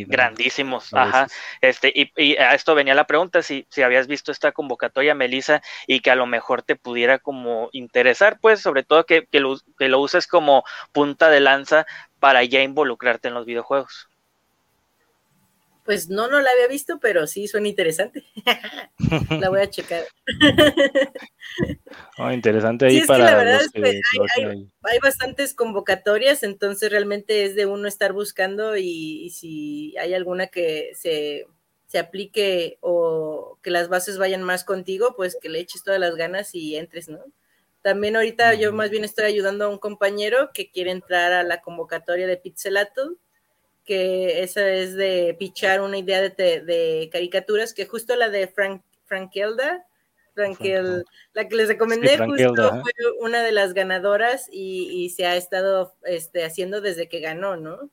[0.08, 0.94] grandísimos.
[0.94, 1.28] Ajá.
[1.62, 6.02] Este, y, a esto venía la pregunta, si, si habías visto esta convocatoria, Melissa, y
[6.02, 9.88] que a lo mejor te pudiera como interesar, pues, sobre todo que, que, lo, que
[9.88, 11.86] lo uses como punta de lanza
[12.20, 14.11] para ya involucrarte en los videojuegos.
[15.84, 18.24] Pues no, no la había visto, pero sí suena interesante.
[19.30, 20.04] la voy a checar.
[22.18, 23.26] oh, interesante ahí para.
[23.26, 24.02] la verdad es que,
[24.84, 30.92] hay, bastantes convocatorias, entonces realmente es de uno estar buscando y, si hay alguna que
[30.94, 31.48] se,
[31.88, 36.16] se, aplique o que las bases vayan más contigo, pues que le eches todas las
[36.16, 37.20] ganas y entres, ¿no?
[37.82, 41.62] También ahorita yo más bien estoy ayudando a un compañero que quiere entrar a la
[41.62, 43.18] convocatoria de Pixelato
[43.86, 49.86] que esa es de pichar una idea de, caricaturas, que justo la de Frank, Frankelda,
[50.34, 51.04] Frankel,
[51.34, 56.44] la que les recomendé, justo fue una de las ganadoras y, se ha estado este,
[56.44, 57.90] haciendo desde que ganó, ¿no?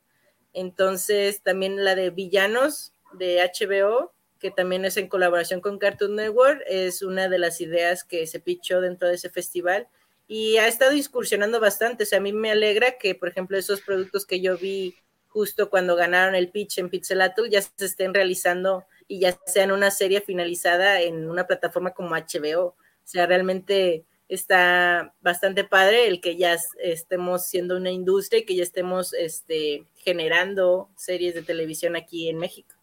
[0.53, 6.63] Entonces, también la de Villanos de HBO, que también es en colaboración con Cartoon Network,
[6.69, 9.89] es una de las ideas que se pichó dentro de ese festival
[10.29, 12.05] y ha estado incursionando bastante.
[12.05, 14.95] O sea, a mí me alegra que, por ejemplo, esos productos que yo vi
[15.39, 19.93] justo cuando ganaron el pitch en Pixelatul ya se estén realizando y ya sean una
[19.93, 22.65] serie finalizada en una plataforma como HBO.
[22.65, 28.57] O sea, realmente está bastante padre el que ya estemos siendo una industria y que
[28.57, 32.75] ya estemos este, generando series de televisión aquí en México.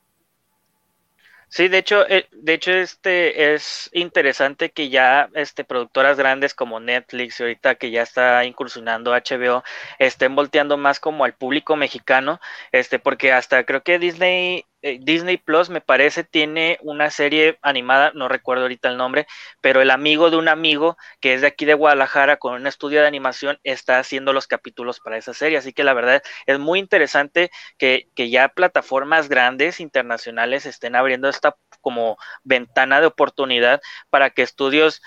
[1.56, 6.82] Sí, de hecho, eh, de hecho, este es interesante que ya este productoras grandes como
[6.82, 9.64] Netflix, ahorita que ya está incursionando HBO,
[9.98, 12.42] estén volteando más como al público mexicano,
[12.74, 18.12] este, porque hasta creo que Disney eh, Disney Plus, me parece, tiene una serie animada,
[18.14, 19.26] no recuerdo ahorita el nombre,
[19.60, 23.02] pero el amigo de un amigo que es de aquí de Guadalajara con un estudio
[23.02, 25.58] de animación está haciendo los capítulos para esa serie.
[25.58, 31.56] Así que la verdad es muy interesante que, ya plataformas grandes internacionales estén abriendo esta
[31.82, 33.82] como ventana de oportunidad
[34.12, 35.02] para que estudios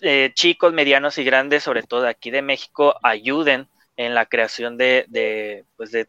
[0.00, 5.04] eh, chicos, medianos y grandes, sobre todo aquí de México, ayuden en la creación de,
[5.08, 6.08] de, pues de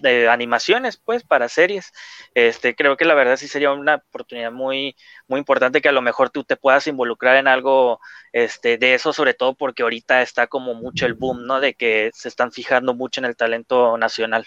[0.00, 1.92] de animaciones, pues, para series.
[2.34, 4.96] Este, creo que la verdad sí sería una oportunidad muy,
[5.28, 8.00] muy importante que a lo mejor tú te puedas involucrar en algo
[8.32, 11.60] este, de eso, sobre todo porque ahorita está como mucho el boom, ¿no?
[11.60, 14.46] De que se están fijando mucho en el talento nacional.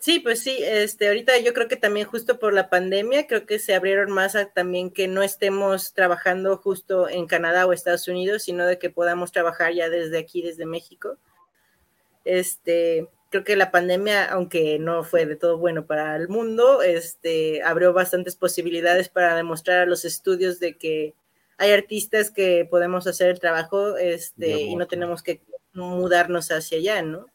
[0.00, 3.58] Sí, pues sí, este, ahorita yo creo que también justo por la pandemia, creo que
[3.58, 8.64] se abrieron más también que no estemos trabajando justo en Canadá o Estados Unidos, sino
[8.64, 11.18] de que podamos trabajar ya desde aquí, desde México.
[12.24, 17.62] Este, creo que la pandemia, aunque no fue de todo bueno para el mundo, este,
[17.62, 21.14] abrió bastantes posibilidades para demostrar a los estudios de que
[21.56, 25.40] hay artistas que podemos hacer el trabajo este, y no tenemos que
[25.72, 27.26] mudarnos hacia allá, ¿no?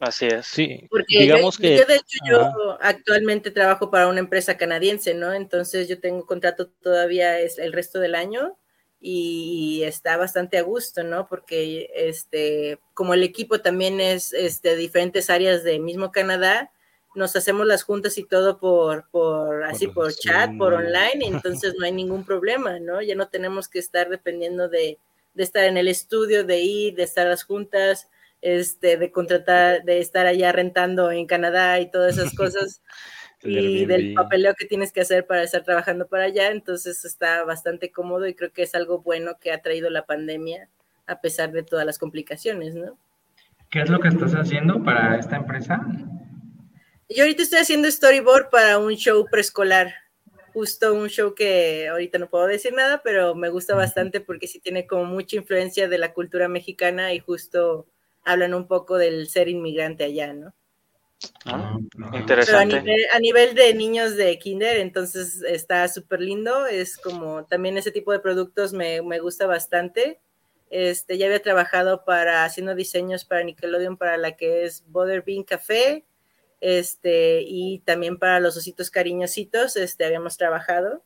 [0.00, 0.46] Así es.
[0.46, 1.76] Sí, Porque digamos que...
[1.76, 5.32] Yo, de hecho, yo actualmente trabajo para una empresa canadiense, ¿no?
[5.32, 8.56] Entonces yo tengo contrato todavía es el resto del año
[9.00, 11.28] y está bastante a gusto, ¿no?
[11.28, 16.72] Porque este, como el equipo también es este, de diferentes áreas de mismo Canadá,
[17.14, 21.84] nos hacemos las juntas y todo por, por así por, chat, por online, entonces no
[21.84, 23.00] hay ningún problema, ¿no?
[23.02, 24.98] Ya no tenemos que estar dependiendo de,
[25.34, 28.08] de estar en el estudio, de ir, de estar las juntas,
[28.40, 32.82] este, de contratar, de estar allá rentando en Canadá y todas esas cosas
[33.42, 37.92] y del papeleo que tienes que hacer para estar trabajando para allá, entonces está bastante
[37.92, 40.68] cómodo y creo que es algo bueno que ha traído la pandemia
[41.06, 42.98] a pesar de todas las complicaciones, ¿no?
[43.70, 45.80] ¿Qué es lo que estás haciendo para esta empresa?
[47.08, 49.94] Yo ahorita estoy haciendo storyboard para un show preescolar,
[50.52, 54.60] justo un show que ahorita no puedo decir nada, pero me gusta bastante porque sí
[54.60, 57.86] tiene como mucha influencia de la cultura mexicana y justo
[58.24, 60.54] hablan un poco del ser inmigrante allá, ¿no?
[61.44, 61.78] Ah,
[62.12, 62.76] interesante.
[63.12, 66.66] a nivel, de niños de kinder, entonces está súper lindo.
[66.66, 70.20] Es como también ese tipo de productos me, gusta bastante.
[70.70, 76.04] Este, ya había trabajado para haciendo diseños para Nickelodeon para la que es Butterbean Café,
[76.60, 81.04] este, y también para los ositos cariñositos, este, habíamos trabajado.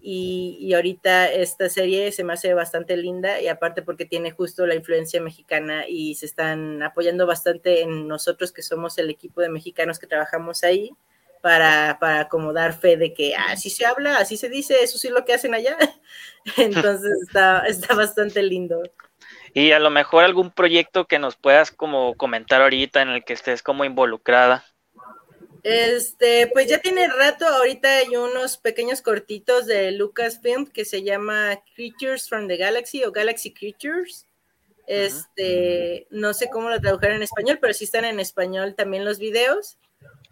[0.00, 4.74] Y, ahorita esta serie se me hace bastante linda y aparte porque tiene justo la
[4.74, 9.98] influencia mexicana y se están apoyando bastante en nosotros que somos el equipo de mexicanos
[9.98, 10.92] que trabajamos ahí
[11.42, 15.08] para, para como dar fe de que así se habla, así se dice, eso sí
[15.08, 15.76] es lo que hacen allá.
[16.56, 18.82] Entonces está, está bastante lindo.
[19.54, 23.32] Y a lo mejor algún proyecto que nos puedas como comentar ahorita en el que
[23.32, 24.64] estés como involucrada.
[25.62, 31.62] Este, pues ya tiene rato, ahorita hay unos pequeños cortitos de Lucasfilm que se llama
[31.74, 34.26] Creatures from the Galaxy o Galaxy Creatures.
[34.86, 39.18] Este, no sé cómo lo tradujeron en español, pero sí están en español también los
[39.18, 39.78] videos.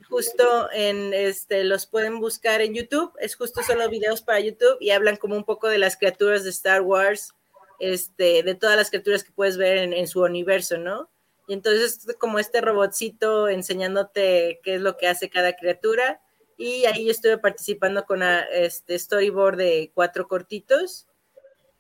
[0.09, 4.91] Justo en este los pueden buscar en YouTube, es justo solo videos para YouTube y
[4.91, 7.35] hablan como un poco de las criaturas de Star Wars,
[7.81, 11.11] este, de todas las criaturas que puedes ver en, en su universo, ¿no?
[11.47, 16.21] Y entonces como este robotcito enseñándote qué es lo que hace cada criatura.
[16.59, 21.07] Y ahí estuve participando con este storyboard de cuatro cortitos,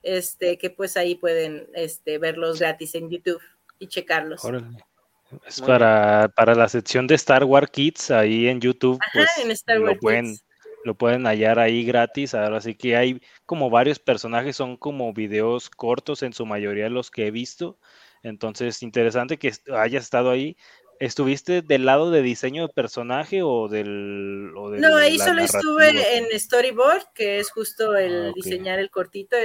[0.02, 3.40] este, que pues ahí pueden este, verlos gratis en YouTube
[3.78, 4.42] y checarlos.
[5.46, 9.00] Es para, para, la sección de Star Wars Kids ahí en YouTube.
[9.12, 10.36] pues, lo pueden,
[10.84, 12.34] Lo pueden hallar ahí gratis.
[12.34, 17.10] Ahora sí que hay como varios personajes, son como videos cortos en su mayoría los
[17.10, 17.78] que he visto.
[18.26, 20.56] Entonces, interesante que haya estado ahí.
[20.98, 24.50] ¿estuviste del lado de diseño de personaje o del...
[24.52, 29.36] no, ahí solo estuve en storyboard, que es justo el ah, diseñar el cortito,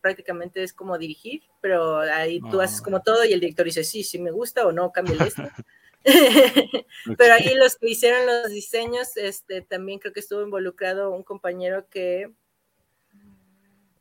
[0.00, 2.84] prácticamente es como dirigir, pero ahí tú haces ah.
[2.84, 5.42] como todo y el director dice, sí, sí me gusta o no, cambia esto.
[7.18, 11.88] pero ahí los que hicieron los diseños, este, también creo que estuvo involucrado un compañero
[11.90, 12.30] que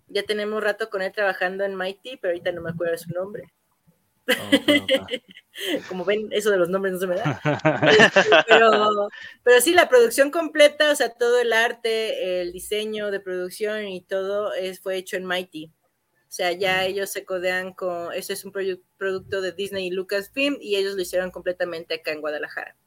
[0.08, 3.12] ya tenemos rato con él trabajando en Mighty, pero ahorita no me acuerdo de su
[3.12, 3.52] nombre.
[5.90, 7.42] Como ven, eso de los nombres no se me da.
[8.48, 9.10] pero,
[9.44, 14.02] pero sí, la producción completa, o sea, todo el arte, el diseño de producción y
[14.02, 15.72] todo es, fue hecho en Mighty.
[16.30, 20.58] O sea, ya ellos se codean con, ese es un producto de Disney y Lucasfilm
[20.62, 22.78] y ellos lo hicieron completamente acá en Guadalajara.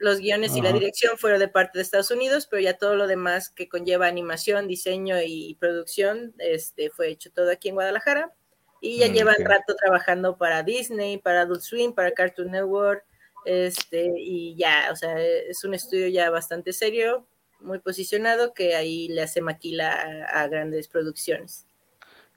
[0.00, 3.06] los guiones y la dirección fueron de parte de Estados Unidos, pero ya todo lo
[3.06, 8.34] demás que conlleva animación, diseño y producción, este, fue hecho todo aquí en Guadalajara.
[8.80, 13.04] Y ya mm, llevan rato trabajando para Disney, para Adult Swim, para Cartoon Network,
[13.44, 17.26] este, y ya, o sea, es un estudio ya bastante serio,
[17.60, 21.66] muy posicionado, que ahí le hace maquila a, grandes producciones.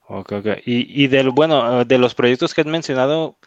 [0.08, 0.48] Ok, ok.
[0.66, 3.38] Y, y del, bueno, de los proyectos que has mencionado,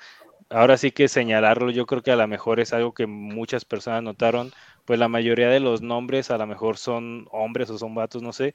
[0.51, 4.03] ahora sí que señalarlo, yo creo que a lo mejor es algo que muchas personas
[4.03, 4.53] notaron,
[4.85, 8.33] pues la mayoría de los nombres a lo mejor son hombres o son vatos, no
[8.33, 8.55] sé,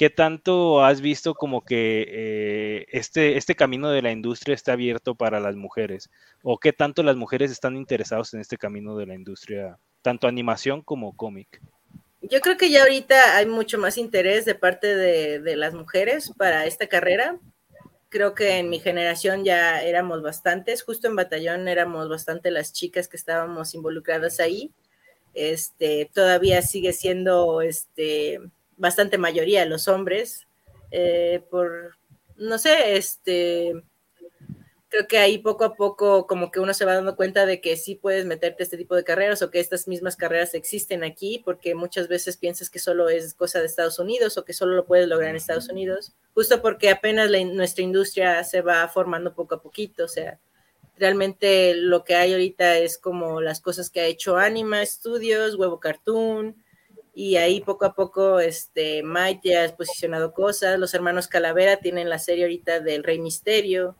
[0.00, 5.14] ¿Qué tanto has visto como que eh, este, este camino de la industria está abierto
[5.14, 6.08] para las mujeres?
[6.42, 10.80] ¿O qué tanto las mujeres están interesadas en este camino de la industria, tanto animación
[10.80, 11.60] como cómic?
[12.22, 16.64] Yo creo que ya ahorita hay mucho más interés de parte de, las mujeres para
[16.64, 17.38] esta carrera.
[18.08, 23.06] Creo que en mi generación ya éramos bastantes, justo en Batallón éramos bastante las chicas
[23.06, 24.72] que estábamos involucradas ahí.
[25.34, 28.40] Este, todavía sigue siendo este,
[28.80, 30.48] bastante mayoría los hombres,
[30.90, 31.96] eh, por,
[32.36, 33.74] no sé, este,
[34.88, 37.76] creo que ahí poco a poco como que uno se va dando cuenta de que
[37.76, 41.42] sí puedes meterte a este tipo de carreras o que estas mismas carreras existen aquí,
[41.44, 44.86] porque muchas veces piensas que solo es cosa de Estados Unidos o que solo lo
[44.86, 49.62] puedes lograr en Estados Unidos, justo porque apenas nuestra industria se va formando poco a
[49.62, 50.40] poquito, o sea,
[50.96, 55.80] realmente lo que hay ahorita es como las cosas que ha hecho Anima Studios, Huevo
[55.80, 56.56] Cartoon,
[57.20, 62.08] y ahí poco a poco este Mike ya ha posicionado cosas, los hermanos Calavera tienen
[62.08, 63.94] la serie ahorita del Rey Misterio,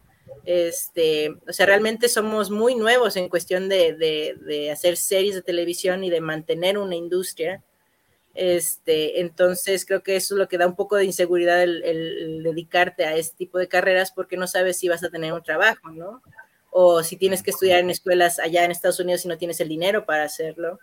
[0.47, 6.09] este, o sea, realmente somos muy nuevos en cuestión de, hacer series de televisión y
[6.09, 7.63] de mantener una industria.
[8.35, 13.05] Este, entonces creo que eso es lo que da un poco de inseguridad el, dedicarte
[13.05, 16.23] a este tipo de carreras porque no sabes si vas a tener un trabajo, ¿no?
[16.71, 19.69] O si tienes que estudiar en escuelas allá en Estados Unidos y no tienes el
[19.69, 20.79] dinero para hacerlo.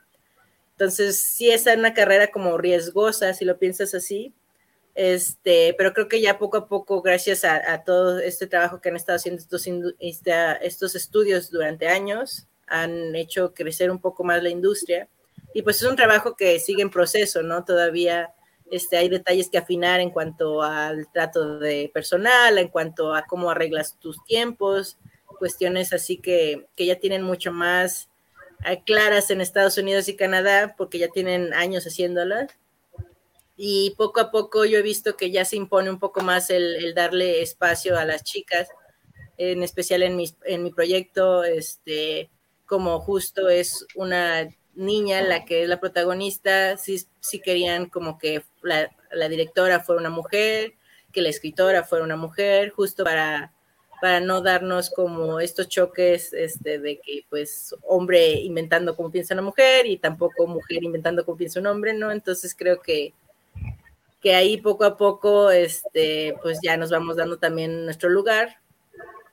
[0.78, 4.36] Entonces, sí es una carrera como riesgosa, si lo piensas así,
[4.94, 8.96] este, pero creo que ya poco a poco, gracias a, todo este trabajo que han
[8.96, 9.68] estado haciendo estos,
[10.00, 15.10] este, estos estudios durante años, han hecho crecer un poco más la industria.
[15.52, 17.66] Y pues es un trabajo que sigue en proceso, ¿no?
[17.66, 18.36] Todavía
[18.70, 23.50] este, hay detalles que afinar en cuanto al trato de personal, en cuanto a cómo
[23.50, 25.00] arreglas tus tiempos,
[25.40, 28.10] cuestiones así que, que ya tienen mucho más
[28.86, 32.52] claras en Estados Unidos y Canadá porque ya tienen años haciéndolas.
[33.56, 36.94] Y poco a poco yo he visto que ya se impone un poco más el,
[36.94, 38.70] darle espacio a las chicas,
[39.38, 42.30] en especial en mi, en mi proyecto, este,
[42.66, 48.44] como justo es una niña la que es la protagonista, sí, sí querían como que
[48.62, 50.76] la, la directora fuera una mujer,
[51.12, 53.54] que la escritora fuera una mujer, justo para
[54.00, 59.44] para no darnos como estos choques este, de que pues hombre inventando como piensa una
[59.44, 62.12] mujer y tampoco mujer inventando como piensa un hombre, ¿no?
[62.12, 63.14] Entonces creo que,
[64.22, 68.58] que ahí poco a poco este, pues ya nos vamos dando también nuestro lugar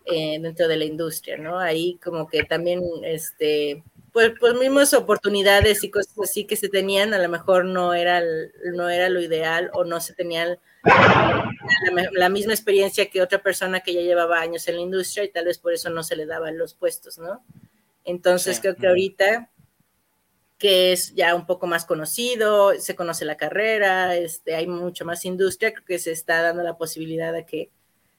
[0.07, 1.59] eh, dentro de la industria, ¿no?
[1.59, 7.15] Ahí como que también este, pues, pues mismas oportunidades y cosas así que se tenían,
[7.15, 8.23] a lo mejor no era,
[8.75, 10.59] no era lo ideal o no se tenían
[12.13, 15.47] la, misma experiencia que otra persona que ya llevaba años en la industria y tal
[15.47, 17.45] vez por eso no se le daban los puestos, ¿no?
[18.05, 19.51] Entonces creo que ahorita
[20.59, 25.25] que es ya un poco más conocido, se conoce la carrera, este, hay mucho más
[25.25, 27.71] industria, creo que se está dando la posibilidad de que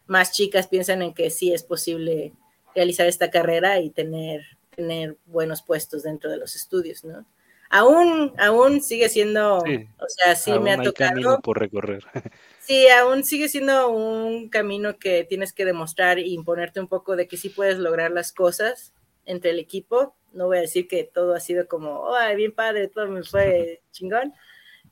[0.06, 2.34] más chicas piensen en que sí es posible
[2.76, 4.42] realizar esta carrera y tener,
[4.76, 7.26] tener buenos puestos dentro de los estudios, ¿no?
[7.70, 11.40] Aún, aún sigue siendo, o sea, sí me ha tocado.
[11.42, 12.04] por recorrer.
[12.66, 17.28] Sí, aún sigue siendo un camino que tienes que demostrar y imponerte un poco de
[17.28, 18.92] que sí puedes lograr las cosas
[19.26, 20.16] entre el equipo.
[20.34, 23.84] No voy a decir que todo ha sido como, ay, bien padre, todo me fue
[23.92, 24.34] chingón.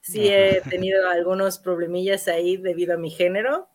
[0.01, 3.69] Sí he tenido algunos problemillas ahí debido a mi género.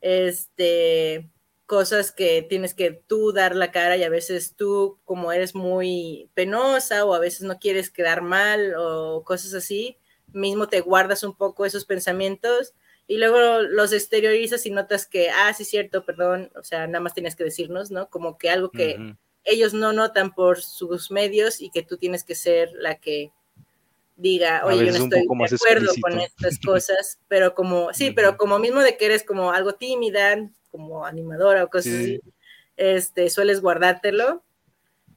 [0.00, 1.30] Este,
[1.66, 6.28] cosas que tienes que tú dar la cara y a veces tú como eres muy
[6.34, 9.96] penosa o a veces no quieres quedar mal o cosas así,
[10.32, 12.74] mismo te guardas un poco esos pensamientos
[13.06, 17.14] y luego los exteriorizas y notas que, ah, sí, cierto, perdón, o sea, nada más
[17.14, 18.08] tienes que decirnos, ¿no?
[18.08, 22.34] Como que algo que ellos no notan por sus medios y que tú tienes que
[22.34, 23.32] ser la que
[24.16, 28.58] diga, oye, yo no estoy de acuerdo con estas cosas, pero como, sí, pero como
[28.58, 32.20] mismo de que eres como algo tímida, como animadora o cosas así,
[32.76, 34.42] este, sueles guardártelo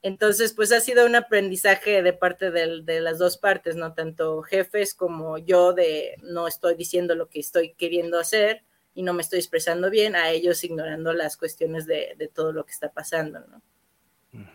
[0.06, 4.94] entonces, pues ha sido un aprendizaje de parte de, las dos partes, no tanto jefes
[4.94, 8.62] como yo de no estoy diciendo lo que estoy queriendo hacer
[8.94, 12.72] y no me estoy expresando bien, a ellos ignorando las cuestiones de, todo lo que
[12.72, 13.64] está pasando, ¿no?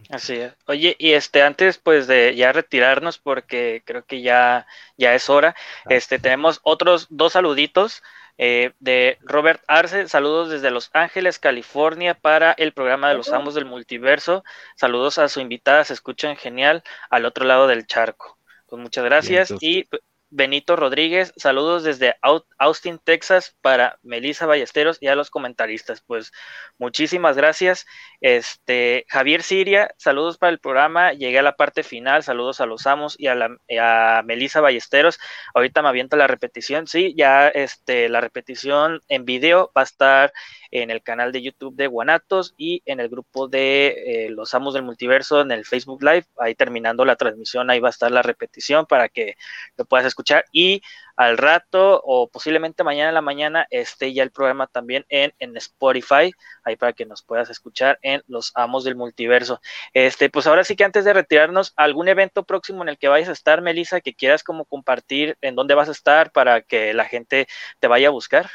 [0.08, 0.52] Así es.
[0.66, 5.56] Oye, y este, antes pues de ya retirarnos, porque creo que ya, ya es hora,
[5.88, 8.04] este, tenemos otros dos saluditos.
[8.42, 10.08] Eh, de Robert Arce.
[10.08, 14.44] Saludos desde Los Ángeles, California, para el programa de los Amos del Multiverso.
[14.76, 18.38] Saludos a su invitada, se escuchan genial al otro lado del charco.
[18.66, 19.52] Pues muchas gracias.
[19.60, 19.86] y
[20.30, 22.14] Benito Rodríguez, saludos desde
[22.58, 26.02] Austin, Texas, para Melissa Ballesteros y a los comentaristas.
[26.02, 26.32] Pues
[26.78, 27.84] muchísimas gracias.
[28.20, 31.12] Este Javier Siria, saludos para el programa.
[31.12, 35.18] Llegué a la parte final, saludos a los amos y a, la, a Melissa Ballesteros.
[35.52, 36.86] Ahorita me aviento la repetición.
[36.86, 40.32] Sí, ya este, la repetición en video va a estar
[40.70, 44.74] en el canal de YouTube de Guanatos y en el grupo de eh, Los Amos
[44.74, 46.26] del Multiverso en el Facebook Live.
[46.38, 49.36] Ahí terminando la transmisión, ahí va a estar la repetición para que
[49.76, 50.82] lo puedas escuchar y
[51.16, 55.54] al rato o posiblemente mañana en la mañana esté ya el programa también en, en
[55.58, 56.32] Spotify,
[56.64, 59.60] ahí para que nos puedas escuchar en Los Amos del Multiverso.
[59.92, 63.28] Este, pues ahora sí que antes de retirarnos, algún evento próximo en el que vayas
[63.28, 67.04] a estar, Melissa, que quieras como compartir en dónde vas a estar para que la
[67.04, 67.46] gente
[67.80, 68.50] te vaya a buscar.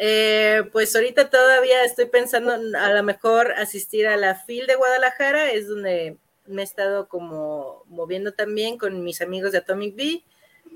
[0.00, 5.50] Eh, pues ahorita todavía estoy pensando a lo mejor asistir a la FIL de Guadalajara,
[5.50, 10.24] es donde me he estado como moviendo también con mis amigos de Atomic Bee,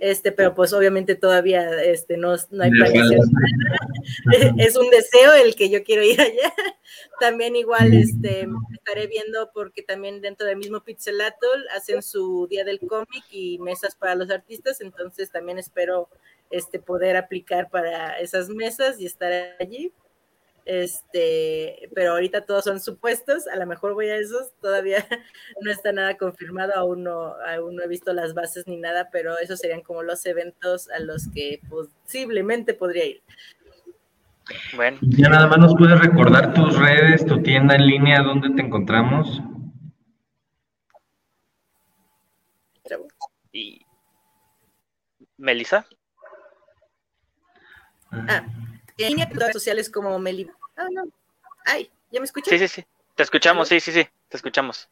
[0.01, 3.21] este, pero pues obviamente todavía este, no, no hay planeación.
[4.59, 6.53] es un deseo el que yo quiero ir allá.
[7.21, 12.81] También igual este, estaré viendo porque también dentro del mismo Pixelatl hacen su día del
[12.81, 16.09] cómic y mesas para los artistas, entonces también espero
[16.53, 19.93] este, poder aplicar para esas mesas y estar allí.
[20.65, 25.05] Este, pero ahorita todos son supuestos, a lo mejor voy a esos, todavía
[25.61, 29.37] no está nada confirmado, aún no, aún no he visto las bases ni nada, pero
[29.39, 33.23] esos serían como los eventos a los que posiblemente podría ir.
[34.77, 34.99] Bueno.
[35.03, 39.43] Ya nada más nos puedes recordar tus redes, tu tienda en línea, dónde te encontramos.
[43.53, 43.85] Y
[45.37, 45.87] Melissa.
[48.13, 48.45] Ah,
[48.99, 50.51] en redes sociales como Meli.
[50.77, 51.05] Ah, no.
[51.65, 52.51] Ay, ¿ya me escuchas?
[52.51, 52.87] Sí, sí, sí.
[53.15, 54.07] Te escuchamos, sí, sí, sí.
[54.29, 54.89] Te escuchamos.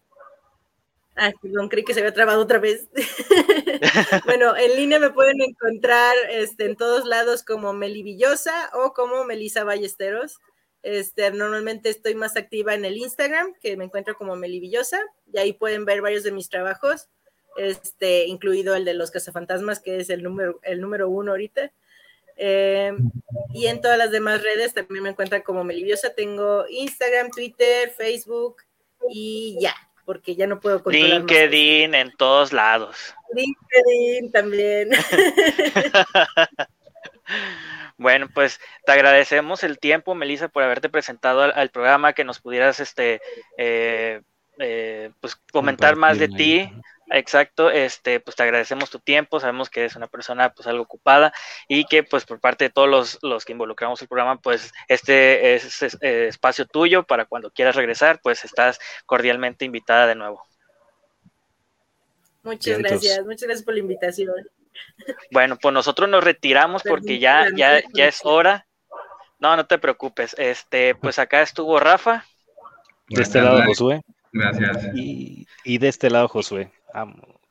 [1.17, 2.89] Ay, perdón, creí que se había trabado otra vez.
[4.25, 9.65] bueno, en línea me pueden encontrar este, en todos lados como Melivillosa o como Melisa
[9.65, 10.39] Ballesteros.
[10.83, 14.99] Este, normalmente estoy más activa en el Instagram, que me encuentro como Melivillosa,
[15.31, 17.09] y ahí pueden ver varios de mis trabajos,
[17.59, 21.71] este, incluido el de los cazafantasmas, que es el número, el número uno ahorita.
[22.43, 22.97] Eh,
[23.53, 26.15] y en todas las demás redes también me encuentran como Meliviosa.
[26.15, 28.63] Tengo Instagram, Twitter, Facebook
[29.11, 29.75] y ya,
[30.07, 33.15] porque ya no puedo controlar LinkedIn en todos lados.
[33.35, 34.91] LinkedIn también.
[37.97, 42.81] Bueno, pues te agradecemos el tiempo, Melissa, por haberte presentado al, programa, que nos pudieras
[42.81, 43.21] este,
[43.59, 44.23] eh,
[44.59, 46.73] eh, pues comentar más de ti,
[47.13, 51.33] Exacto, este, pues te agradecemos tu tiempo, sabemos que eres una persona pues algo ocupada
[51.67, 55.55] y que pues por parte de todos los, los que involucramos el programa, pues este
[55.55, 60.47] es, eh, espacio tuyo para cuando quieras regresar, pues estás cordialmente invitada de nuevo.
[62.45, 64.33] Muchas gracias, muchas gracias por la invitación.
[65.33, 68.67] Bueno, pues nosotros nos retiramos porque ya, ya, ya es hora.
[69.41, 70.35] No, no te preocupes.
[70.39, 72.25] Este, pues acá estuvo Rafa.
[73.09, 74.03] De este lado Josué.
[74.33, 74.95] Gracias.
[74.95, 76.71] Y, y de este lado Josué.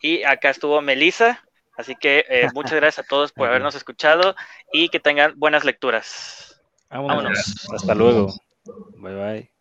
[0.02, 1.44] Y acá estuvo Melissa.
[1.78, 4.36] Así que eh, muchas gracias a todos por habernos escuchado
[4.74, 6.62] y que tengan buenas lecturas.
[6.90, 7.68] Vámonos.
[7.74, 8.34] Hasta luego.
[8.98, 9.52] Bye bye.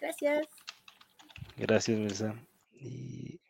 [0.00, 0.46] Gracias.
[1.56, 2.34] Gracias, Melissa.
[2.72, 3.40] Y